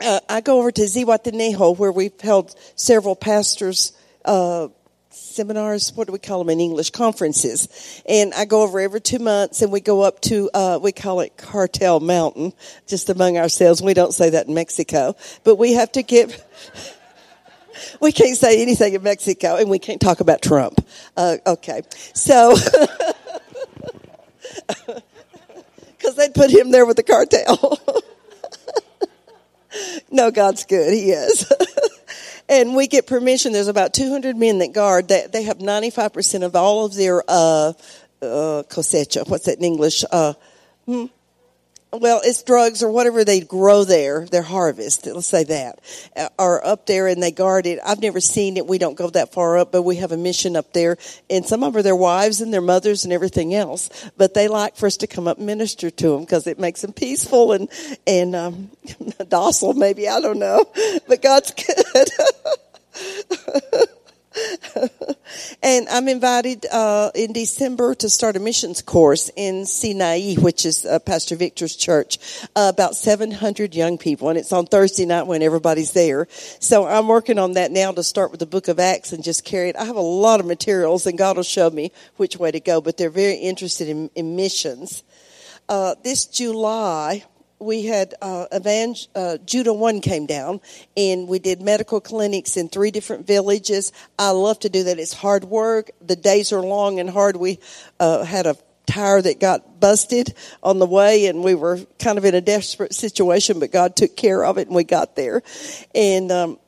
Uh, 0.00 0.20
I 0.26 0.40
go 0.40 0.58
over 0.58 0.72
to 0.72 0.82
Zihuatanejo 0.84 1.76
where 1.76 1.92
we've 1.92 2.18
held 2.18 2.56
several 2.76 3.16
pastors' 3.16 3.92
uh, 4.24 4.68
seminars, 5.14 5.92
what 5.94 6.06
do 6.06 6.12
we 6.12 6.18
call 6.18 6.38
them 6.38 6.50
in 6.50 6.60
English? 6.60 6.90
Conferences. 6.90 8.02
And 8.06 8.34
I 8.34 8.44
go 8.44 8.62
over 8.62 8.80
every 8.80 9.00
two 9.00 9.18
months 9.18 9.62
and 9.62 9.70
we 9.72 9.80
go 9.80 10.02
up 10.02 10.20
to, 10.22 10.50
uh, 10.52 10.78
we 10.82 10.92
call 10.92 11.20
it 11.20 11.36
Cartel 11.36 12.00
Mountain, 12.00 12.52
just 12.86 13.08
among 13.10 13.38
ourselves. 13.38 13.82
We 13.82 13.94
don't 13.94 14.12
say 14.12 14.30
that 14.30 14.48
in 14.48 14.54
Mexico, 14.54 15.16
but 15.44 15.56
we 15.56 15.74
have 15.74 15.92
to 15.92 16.02
give, 16.02 16.42
we 18.00 18.12
can't 18.12 18.36
say 18.36 18.60
anything 18.60 18.94
in 18.94 19.02
Mexico 19.02 19.56
and 19.56 19.70
we 19.70 19.78
can't 19.78 20.00
talk 20.00 20.20
about 20.20 20.42
Trump. 20.42 20.84
Uh, 21.16 21.36
okay. 21.46 21.82
So, 22.14 22.54
because 25.96 26.16
they'd 26.16 26.34
put 26.34 26.50
him 26.50 26.70
there 26.70 26.86
with 26.86 26.96
the 26.96 27.02
cartel. 27.02 27.78
no, 30.10 30.30
God's 30.30 30.64
good. 30.64 30.92
He 30.92 31.10
is 31.10 31.50
and 32.48 32.74
we 32.74 32.86
get 32.86 33.06
permission. 33.06 33.52
There's 33.52 33.68
about 33.68 33.94
200 33.94 34.36
men 34.36 34.58
that 34.58 34.72
guard. 34.72 35.08
They, 35.08 35.26
they 35.32 35.42
have 35.44 35.58
95% 35.58 36.42
of 36.42 36.54
all 36.56 36.84
of 36.84 36.94
their 36.94 37.22
uh, 37.28 37.72
uh, 38.22 38.62
cosecha. 38.68 39.28
What's 39.28 39.46
that 39.46 39.58
in 39.58 39.64
English? 39.64 40.04
Uh, 40.10 40.34
hmm? 40.86 41.06
well, 42.00 42.20
it's 42.24 42.42
drugs 42.42 42.82
or 42.82 42.90
whatever 42.90 43.24
they 43.24 43.40
grow 43.40 43.84
there, 43.84 44.26
their 44.26 44.42
harvest, 44.42 45.06
let's 45.06 45.26
say 45.26 45.44
that, 45.44 45.78
uh, 46.16 46.28
are 46.38 46.64
up 46.64 46.86
there 46.86 47.06
and 47.06 47.22
they 47.22 47.30
guard 47.30 47.66
it. 47.66 47.78
I've 47.84 48.00
never 48.00 48.20
seen 48.20 48.56
it. 48.56 48.66
We 48.66 48.78
don't 48.78 48.96
go 48.96 49.10
that 49.10 49.32
far 49.32 49.58
up, 49.58 49.72
but 49.72 49.82
we 49.82 49.96
have 49.96 50.12
a 50.12 50.16
mission 50.16 50.56
up 50.56 50.72
there. 50.72 50.96
And 51.30 51.46
some 51.46 51.62
of 51.62 51.72
them 51.72 51.80
are 51.80 51.82
their 51.82 51.96
wives 51.96 52.40
and 52.40 52.52
their 52.52 52.60
mothers 52.60 53.04
and 53.04 53.12
everything 53.12 53.54
else. 53.54 53.90
But 54.16 54.34
they 54.34 54.48
like 54.48 54.76
for 54.76 54.86
us 54.86 54.96
to 54.98 55.06
come 55.06 55.28
up 55.28 55.38
and 55.38 55.46
minister 55.46 55.90
to 55.90 56.08
them 56.10 56.20
because 56.20 56.46
it 56.46 56.58
makes 56.58 56.80
them 56.82 56.92
peaceful 56.92 57.52
and, 57.52 57.68
and 58.06 58.34
um, 58.34 58.70
docile, 59.28 59.74
maybe. 59.74 60.08
I 60.08 60.20
don't 60.20 60.38
know. 60.38 60.64
But 61.06 61.22
God's 61.22 61.52
good. 61.94 62.08
And 65.74 65.88
I'm 65.88 66.06
invited 66.06 66.66
uh, 66.66 67.10
in 67.16 67.32
December 67.32 67.96
to 67.96 68.08
start 68.08 68.36
a 68.36 68.38
missions 68.38 68.80
course 68.80 69.28
in 69.34 69.66
Sinai, 69.66 70.34
which 70.34 70.64
is 70.64 70.86
uh, 70.86 71.00
Pastor 71.00 71.34
Victor's 71.34 71.74
church, 71.74 72.20
uh, 72.54 72.70
about 72.72 72.94
700 72.94 73.74
young 73.74 73.98
people. 73.98 74.28
And 74.28 74.38
it's 74.38 74.52
on 74.52 74.66
Thursday 74.66 75.04
night 75.04 75.26
when 75.26 75.42
everybody's 75.42 75.90
there. 75.90 76.28
So 76.60 76.86
I'm 76.86 77.08
working 77.08 77.40
on 77.40 77.54
that 77.54 77.72
now 77.72 77.90
to 77.90 78.04
start 78.04 78.30
with 78.30 78.38
the 78.38 78.46
book 78.46 78.68
of 78.68 78.78
Acts 78.78 79.12
and 79.12 79.24
just 79.24 79.44
carry 79.44 79.70
it. 79.70 79.74
I 79.74 79.84
have 79.84 79.96
a 79.96 80.00
lot 80.00 80.38
of 80.38 80.46
materials 80.46 81.08
and 81.08 81.18
God 81.18 81.34
will 81.34 81.42
show 81.42 81.68
me 81.70 81.90
which 82.18 82.36
way 82.36 82.52
to 82.52 82.60
go, 82.60 82.80
but 82.80 82.96
they're 82.96 83.10
very 83.10 83.34
interested 83.34 83.88
in, 83.88 84.10
in 84.14 84.36
missions. 84.36 85.02
Uh, 85.68 85.96
this 86.04 86.24
July, 86.24 87.24
we 87.64 87.86
had 87.86 88.14
uh, 88.20 88.46
Evang- 88.52 89.08
uh, 89.14 89.38
Judah 89.38 89.72
One 89.72 90.00
came 90.00 90.26
down, 90.26 90.60
and 90.96 91.26
we 91.26 91.38
did 91.38 91.62
medical 91.62 92.00
clinics 92.00 92.56
in 92.56 92.68
three 92.68 92.90
different 92.90 93.26
villages. 93.26 93.92
I 94.18 94.30
love 94.30 94.60
to 94.60 94.68
do 94.68 94.84
that. 94.84 94.98
It's 94.98 95.14
hard 95.14 95.44
work. 95.44 95.90
The 96.00 96.16
days 96.16 96.52
are 96.52 96.60
long 96.60 97.00
and 97.00 97.08
hard. 97.08 97.36
We 97.36 97.58
uh, 97.98 98.24
had 98.24 98.46
a 98.46 98.56
tire 98.86 99.22
that 99.22 99.40
got 99.40 99.80
busted 99.80 100.34
on 100.62 100.78
the 100.78 100.86
way, 100.86 101.26
and 101.26 101.42
we 101.42 101.54
were 101.54 101.80
kind 101.98 102.18
of 102.18 102.24
in 102.24 102.34
a 102.34 102.40
desperate 102.40 102.94
situation, 102.94 103.58
but 103.58 103.72
God 103.72 103.96
took 103.96 104.14
care 104.16 104.44
of 104.44 104.58
it, 104.58 104.68
and 104.68 104.76
we 104.76 104.84
got 104.84 105.16
there. 105.16 105.42
And 105.94 106.30
um, 106.30 106.58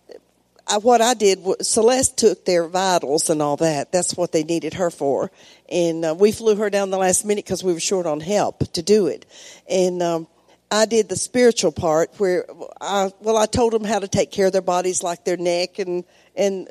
I, 0.66 0.78
what 0.78 1.02
I 1.02 1.12
did 1.12 1.44
Celeste 1.60 2.16
took 2.16 2.44
their 2.46 2.66
vitals 2.66 3.28
and 3.28 3.42
all 3.42 3.56
that. 3.58 3.92
That's 3.92 4.16
what 4.16 4.32
they 4.32 4.44
needed 4.44 4.74
her 4.74 4.90
for, 4.90 5.30
and 5.68 6.04
uh, 6.06 6.14
we 6.18 6.32
flew 6.32 6.56
her 6.56 6.70
down 6.70 6.90
the 6.90 6.98
last 6.98 7.26
minute 7.26 7.44
because 7.44 7.62
we 7.62 7.74
were 7.74 7.80
short 7.80 8.06
on 8.06 8.20
help 8.20 8.72
to 8.72 8.82
do 8.82 9.06
it, 9.08 9.26
and. 9.68 10.02
Um, 10.02 10.26
I 10.70 10.84
did 10.84 11.08
the 11.08 11.16
spiritual 11.16 11.70
part 11.70 12.10
where 12.18 12.44
I, 12.80 13.12
well, 13.20 13.36
I 13.36 13.46
told 13.46 13.72
them 13.72 13.84
how 13.84 14.00
to 14.00 14.08
take 14.08 14.32
care 14.32 14.46
of 14.46 14.52
their 14.52 14.62
bodies, 14.62 15.02
like 15.02 15.24
their 15.24 15.36
neck 15.36 15.78
and, 15.78 16.04
and 16.34 16.68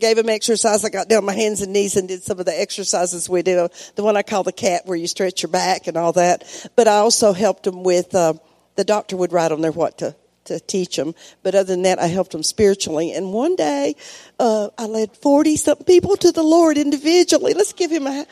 gave 0.00 0.16
them 0.16 0.28
exercise. 0.28 0.84
I 0.84 0.88
got 0.88 1.08
down 1.08 1.18
on 1.18 1.26
my 1.26 1.34
hands 1.34 1.60
and 1.62 1.72
knees 1.72 1.96
and 1.96 2.08
did 2.08 2.24
some 2.24 2.40
of 2.40 2.46
the 2.46 2.60
exercises 2.60 3.28
we 3.28 3.42
do. 3.42 3.68
The 3.94 4.02
one 4.02 4.16
I 4.16 4.22
call 4.22 4.42
the 4.42 4.52
cat 4.52 4.82
where 4.86 4.96
you 4.96 5.06
stretch 5.06 5.42
your 5.42 5.50
back 5.50 5.86
and 5.86 5.96
all 5.96 6.12
that. 6.14 6.70
But 6.74 6.88
I 6.88 6.96
also 6.96 7.32
helped 7.32 7.62
them 7.64 7.84
with, 7.84 8.14
uh, 8.16 8.34
the 8.74 8.84
doctor 8.84 9.16
would 9.16 9.32
write 9.32 9.52
on 9.52 9.60
there 9.60 9.70
what 9.70 9.98
to, 9.98 10.16
to 10.46 10.58
teach 10.58 10.96
them. 10.96 11.14
But 11.44 11.54
other 11.54 11.72
than 11.72 11.82
that, 11.82 12.00
I 12.00 12.08
helped 12.08 12.32
them 12.32 12.42
spiritually. 12.42 13.12
And 13.12 13.32
one 13.32 13.54
day, 13.54 13.94
uh, 14.40 14.70
I 14.76 14.86
led 14.86 15.16
40 15.16 15.56
something 15.56 15.86
people 15.86 16.16
to 16.16 16.32
the 16.32 16.42
Lord 16.42 16.78
individually. 16.78 17.54
Let's 17.54 17.72
give 17.72 17.92
him 17.92 18.08
a, 18.08 18.26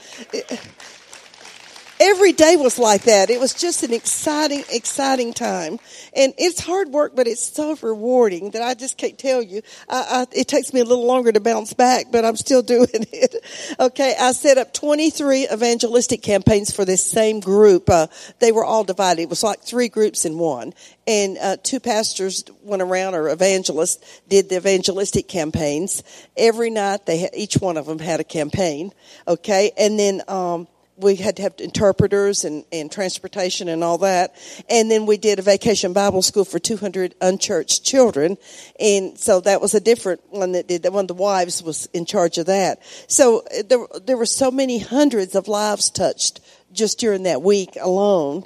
every 2.00 2.32
day 2.32 2.56
was 2.56 2.78
like 2.78 3.02
that. 3.02 3.30
It 3.30 3.40
was 3.40 3.54
just 3.54 3.82
an 3.82 3.92
exciting, 3.92 4.64
exciting 4.70 5.32
time. 5.32 5.78
And 6.14 6.32
it's 6.38 6.60
hard 6.60 6.88
work, 6.90 7.14
but 7.14 7.26
it's 7.26 7.44
so 7.44 7.76
rewarding 7.80 8.50
that 8.50 8.62
I 8.62 8.74
just 8.74 8.96
can't 8.96 9.18
tell 9.18 9.42
you. 9.42 9.62
I, 9.88 10.04
I, 10.10 10.26
it 10.32 10.48
takes 10.48 10.72
me 10.72 10.80
a 10.80 10.84
little 10.84 11.06
longer 11.06 11.32
to 11.32 11.40
bounce 11.40 11.72
back, 11.72 12.06
but 12.10 12.24
I'm 12.24 12.36
still 12.36 12.62
doing 12.74 12.88
it. 12.92 13.36
Okay, 13.78 14.14
I 14.18 14.32
set 14.32 14.58
up 14.58 14.72
23 14.72 15.48
evangelistic 15.52 16.22
campaigns 16.22 16.74
for 16.74 16.84
this 16.84 17.04
same 17.04 17.40
group. 17.40 17.88
Uh, 17.88 18.08
they 18.38 18.52
were 18.52 18.64
all 18.64 18.84
divided. 18.84 19.22
It 19.22 19.30
was 19.30 19.42
like 19.42 19.60
three 19.60 19.88
groups 19.88 20.24
in 20.24 20.38
one. 20.38 20.74
And 21.06 21.36
uh, 21.38 21.56
two 21.62 21.80
pastors 21.80 22.44
went 22.62 22.80
around, 22.80 23.14
or 23.14 23.28
evangelists, 23.28 24.22
did 24.28 24.48
the 24.48 24.56
evangelistic 24.56 25.28
campaigns. 25.28 26.02
Every 26.36 26.70
night, 26.70 27.06
they 27.06 27.28
each 27.34 27.58
one 27.58 27.76
of 27.76 27.86
them 27.86 27.98
had 27.98 28.20
a 28.20 28.24
campaign. 28.24 28.92
Okay, 29.28 29.72
and 29.76 29.98
then 29.98 30.22
um, 30.28 30.66
we 30.96 31.16
had 31.16 31.36
to 31.36 31.42
have 31.42 31.54
interpreters 31.58 32.44
and, 32.44 32.64
and 32.72 32.90
transportation 32.90 33.68
and 33.68 33.82
all 33.82 33.98
that. 33.98 34.34
And 34.68 34.90
then 34.90 35.06
we 35.06 35.16
did 35.16 35.38
a 35.38 35.42
vacation 35.42 35.92
Bible 35.92 36.22
school 36.22 36.44
for 36.44 36.58
200 36.58 37.14
unchurched 37.20 37.84
children. 37.84 38.38
And 38.78 39.18
so 39.18 39.40
that 39.40 39.60
was 39.60 39.74
a 39.74 39.80
different 39.80 40.20
one 40.30 40.52
that 40.52 40.68
did 40.68 40.82
that. 40.84 40.92
One 40.92 41.04
of 41.04 41.08
the 41.08 41.14
wives 41.14 41.62
was 41.62 41.86
in 41.92 42.06
charge 42.06 42.38
of 42.38 42.46
that. 42.46 42.80
So 43.08 43.40
uh, 43.40 43.62
there, 43.68 43.86
there 44.04 44.16
were 44.16 44.26
so 44.26 44.50
many 44.50 44.78
hundreds 44.78 45.34
of 45.34 45.48
lives 45.48 45.90
touched 45.90 46.40
just 46.72 46.98
during 46.98 47.24
that 47.24 47.42
week 47.42 47.76
alone. 47.80 48.44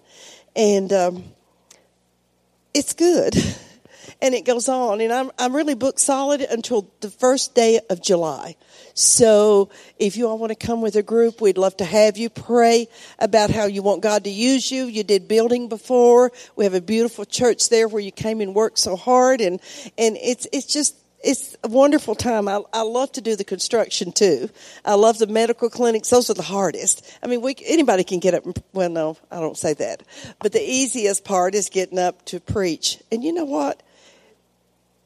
And, 0.56 0.92
um, 0.92 1.24
it's 2.74 2.92
good. 2.92 3.34
and 4.20 4.34
it 4.34 4.44
goes 4.44 4.68
on. 4.68 5.00
And 5.00 5.12
I'm, 5.12 5.30
I'm 5.38 5.54
really 5.54 5.74
booked 5.74 6.00
solid 6.00 6.40
until 6.40 6.90
the 7.00 7.10
first 7.10 7.54
day 7.54 7.80
of 7.88 8.02
July. 8.02 8.56
So 8.94 9.70
if 9.98 10.16
you 10.16 10.28
all 10.28 10.38
want 10.38 10.50
to 10.50 10.66
come 10.66 10.80
with 10.80 10.96
a 10.96 11.02
group, 11.02 11.40
we'd 11.40 11.58
love 11.58 11.76
to 11.78 11.84
have 11.84 12.16
you 12.16 12.30
pray 12.30 12.88
about 13.18 13.50
how 13.50 13.66
you 13.66 13.82
want 13.82 14.02
God 14.02 14.24
to 14.24 14.30
use 14.30 14.72
you. 14.72 14.86
You 14.86 15.04
did 15.04 15.28
building 15.28 15.68
before. 15.68 16.32
We 16.56 16.64
have 16.64 16.74
a 16.74 16.80
beautiful 16.80 17.24
church 17.24 17.68
there 17.68 17.86
where 17.86 18.02
you 18.02 18.12
came 18.12 18.40
and 18.40 18.54
worked 18.54 18.78
so 18.78 18.96
hard 18.96 19.40
and, 19.40 19.60
and 19.96 20.16
it's, 20.16 20.46
it's 20.52 20.66
just, 20.66 20.96
it's 21.22 21.56
a 21.64 21.68
wonderful 21.68 22.14
time. 22.14 22.46
I, 22.48 22.62
I 22.72 22.82
love 22.82 23.10
to 23.12 23.20
do 23.20 23.34
the 23.34 23.44
construction 23.44 24.12
too. 24.12 24.50
I 24.84 24.94
love 24.94 25.18
the 25.18 25.26
medical 25.26 25.68
clinics. 25.68 26.10
Those 26.10 26.30
are 26.30 26.34
the 26.34 26.42
hardest. 26.42 27.04
I 27.22 27.26
mean, 27.26 27.40
we, 27.40 27.56
anybody 27.66 28.04
can 28.04 28.20
get 28.20 28.34
up. 28.34 28.46
And, 28.46 28.56
well, 28.72 28.88
no, 28.88 29.16
I 29.30 29.40
don't 29.40 29.56
say 29.56 29.74
that. 29.74 30.04
But 30.40 30.52
the 30.52 30.62
easiest 30.62 31.24
part 31.24 31.54
is 31.54 31.70
getting 31.70 31.98
up 31.98 32.24
to 32.26 32.38
preach. 32.38 33.02
And 33.10 33.24
you 33.24 33.32
know 33.32 33.44
what? 33.44 33.82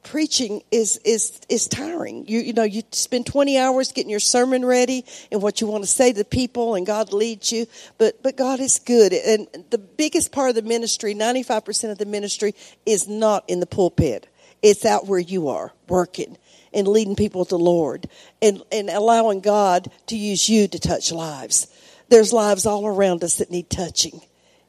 Preaching 0.02 0.62
is 0.70 0.98
is 1.04 1.40
is 1.48 1.68
tiring. 1.68 2.26
You 2.26 2.40
you 2.40 2.52
know 2.52 2.62
you 2.62 2.82
spend 2.92 3.26
20 3.26 3.58
hours 3.58 3.92
getting 3.92 4.10
your 4.10 4.20
sermon 4.20 4.64
ready 4.64 5.04
and 5.30 5.42
what 5.42 5.60
you 5.60 5.66
want 5.66 5.84
to 5.84 5.90
say 5.90 6.12
to 6.12 6.18
the 6.18 6.24
people 6.24 6.74
and 6.74 6.86
God 6.86 7.12
leads 7.12 7.52
you. 7.52 7.66
But 7.98 8.22
but 8.22 8.36
God 8.36 8.60
is 8.60 8.78
good. 8.78 9.12
And 9.12 9.48
the 9.70 9.78
biggest 9.78 10.32
part 10.32 10.50
of 10.50 10.54
the 10.54 10.62
ministry, 10.62 11.14
95% 11.14 11.90
of 11.90 11.98
the 11.98 12.06
ministry 12.06 12.54
is 12.86 13.08
not 13.08 13.44
in 13.48 13.60
the 13.60 13.66
pulpit. 13.66 14.28
It's 14.62 14.84
out 14.84 15.06
where 15.06 15.20
you 15.20 15.48
are 15.48 15.72
working 15.88 16.36
and 16.72 16.88
leading 16.88 17.16
people 17.16 17.44
to 17.44 17.50
the 17.50 17.58
Lord 17.58 18.08
and 18.40 18.62
and 18.72 18.90
allowing 18.90 19.40
God 19.40 19.90
to 20.06 20.16
use 20.16 20.48
you 20.48 20.68
to 20.68 20.78
touch 20.78 21.12
lives. 21.12 21.68
There's 22.08 22.32
lives 22.32 22.66
all 22.66 22.86
around 22.86 23.24
us 23.24 23.36
that 23.36 23.50
need 23.50 23.70
touching 23.70 24.20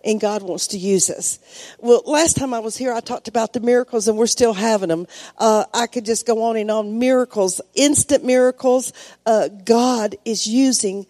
and 0.03 0.19
God 0.19 0.43
wants 0.43 0.67
to 0.67 0.77
use 0.77 1.09
us. 1.09 1.39
Well, 1.79 2.01
last 2.05 2.37
time 2.37 2.53
I 2.53 2.59
was 2.59 2.75
here, 2.77 2.93
I 2.93 2.99
talked 2.99 3.27
about 3.27 3.53
the 3.53 3.59
miracles 3.59 4.07
and 4.07 4.17
we're 4.17 4.27
still 4.27 4.53
having 4.53 4.89
them. 4.89 5.07
Uh, 5.37 5.65
I 5.73 5.87
could 5.87 6.05
just 6.05 6.25
go 6.25 6.43
on 6.43 6.57
and 6.57 6.69
on. 6.69 6.99
Miracles, 6.99 7.61
instant 7.73 8.23
miracles. 8.23 8.93
Uh, 9.25 9.47
God 9.47 10.15
is 10.25 10.45
using 10.45 11.05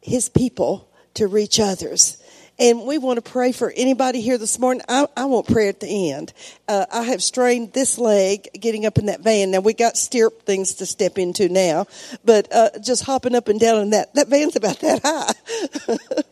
his 0.00 0.28
people 0.28 0.88
to 1.14 1.26
reach 1.26 1.60
others. 1.60 2.18
And 2.58 2.84
we 2.84 2.98
want 2.98 3.16
to 3.16 3.28
pray 3.28 3.50
for 3.50 3.72
anybody 3.74 4.20
here 4.20 4.38
this 4.38 4.58
morning. 4.58 4.82
I, 4.88 5.06
I 5.16 5.24
want 5.24 5.48
prayer 5.48 5.70
at 5.70 5.80
the 5.80 6.12
end. 6.12 6.32
Uh, 6.68 6.86
I 6.92 7.02
have 7.04 7.22
strained 7.22 7.72
this 7.72 7.98
leg 7.98 8.48
getting 8.52 8.86
up 8.86 8.98
in 8.98 9.06
that 9.06 9.20
van. 9.20 9.50
Now 9.50 9.60
we 9.60 9.72
got 9.72 9.96
stirrup 9.96 10.42
things 10.42 10.74
to 10.74 10.86
step 10.86 11.18
into 11.18 11.48
now, 11.48 11.86
but 12.24 12.52
uh, 12.54 12.70
just 12.80 13.04
hopping 13.04 13.34
up 13.34 13.48
and 13.48 13.58
down 13.58 13.80
in 13.80 13.90
that 13.90 14.14
that 14.14 14.28
van's 14.28 14.54
about 14.54 14.78
that 14.80 15.00
high. 15.02 15.32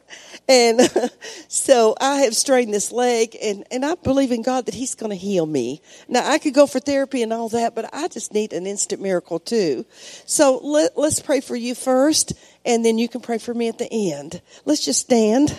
And 0.48 0.80
so 1.48 1.94
I 2.00 2.22
have 2.22 2.34
strained 2.34 2.74
this 2.74 2.92
leg 2.92 3.36
and, 3.42 3.64
and 3.70 3.84
I 3.84 3.94
believe 3.94 4.32
in 4.32 4.42
God 4.42 4.66
that 4.66 4.74
He's 4.74 4.94
going 4.94 5.10
to 5.10 5.16
heal 5.16 5.46
me. 5.46 5.80
Now 6.08 6.28
I 6.28 6.38
could 6.38 6.54
go 6.54 6.66
for 6.66 6.80
therapy 6.80 7.22
and 7.22 7.32
all 7.32 7.48
that, 7.50 7.74
but 7.74 7.92
I 7.92 8.08
just 8.08 8.34
need 8.34 8.52
an 8.52 8.66
instant 8.66 9.00
miracle 9.00 9.38
too. 9.38 9.86
So 10.26 10.58
let, 10.62 10.96
let's 10.96 11.20
pray 11.20 11.40
for 11.40 11.56
you 11.56 11.74
first 11.74 12.32
and 12.64 12.84
then 12.84 12.98
you 12.98 13.08
can 13.08 13.20
pray 13.20 13.38
for 13.38 13.54
me 13.54 13.68
at 13.68 13.78
the 13.78 13.88
end. 13.90 14.42
Let's 14.64 14.84
just 14.84 15.00
stand. 15.00 15.56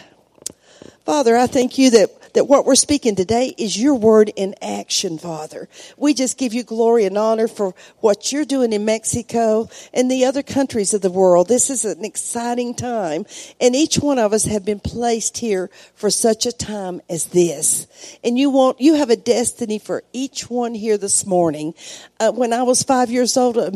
Father, 1.05 1.35
I 1.35 1.47
thank 1.47 1.77
you 1.77 1.89
that 1.91 2.09
that 2.33 2.47
what 2.47 2.65
we're 2.65 2.75
speaking 2.75 3.15
today 3.15 3.53
is 3.57 3.81
your 3.81 3.95
word 3.95 4.31
in 4.35 4.55
action, 4.61 5.17
Father. 5.17 5.67
We 5.97 6.13
just 6.13 6.37
give 6.37 6.53
you 6.53 6.63
glory 6.63 7.05
and 7.05 7.17
honor 7.17 7.47
for 7.47 7.73
what 7.99 8.31
you're 8.31 8.45
doing 8.45 8.73
in 8.73 8.85
Mexico 8.85 9.69
and 9.93 10.09
the 10.09 10.25
other 10.25 10.43
countries 10.43 10.93
of 10.93 11.01
the 11.01 11.11
world. 11.11 11.47
This 11.47 11.69
is 11.69 11.85
an 11.85 12.05
exciting 12.05 12.73
time 12.73 13.25
and 13.59 13.75
each 13.75 13.97
one 13.97 14.19
of 14.19 14.33
us 14.33 14.45
have 14.45 14.65
been 14.65 14.79
placed 14.79 15.37
here 15.37 15.69
for 15.95 16.09
such 16.09 16.45
a 16.45 16.51
time 16.51 17.01
as 17.09 17.25
this. 17.25 17.87
And 18.23 18.37
you 18.37 18.49
want, 18.49 18.79
you 18.79 18.95
have 18.95 19.09
a 19.09 19.15
destiny 19.15 19.79
for 19.79 20.03
each 20.13 20.49
one 20.49 20.73
here 20.73 20.97
this 20.97 21.25
morning. 21.25 21.73
Uh, 22.19 22.31
when 22.31 22.53
I 22.53 22.63
was 22.63 22.83
five 22.83 23.09
years 23.09 23.35
old, 23.37 23.73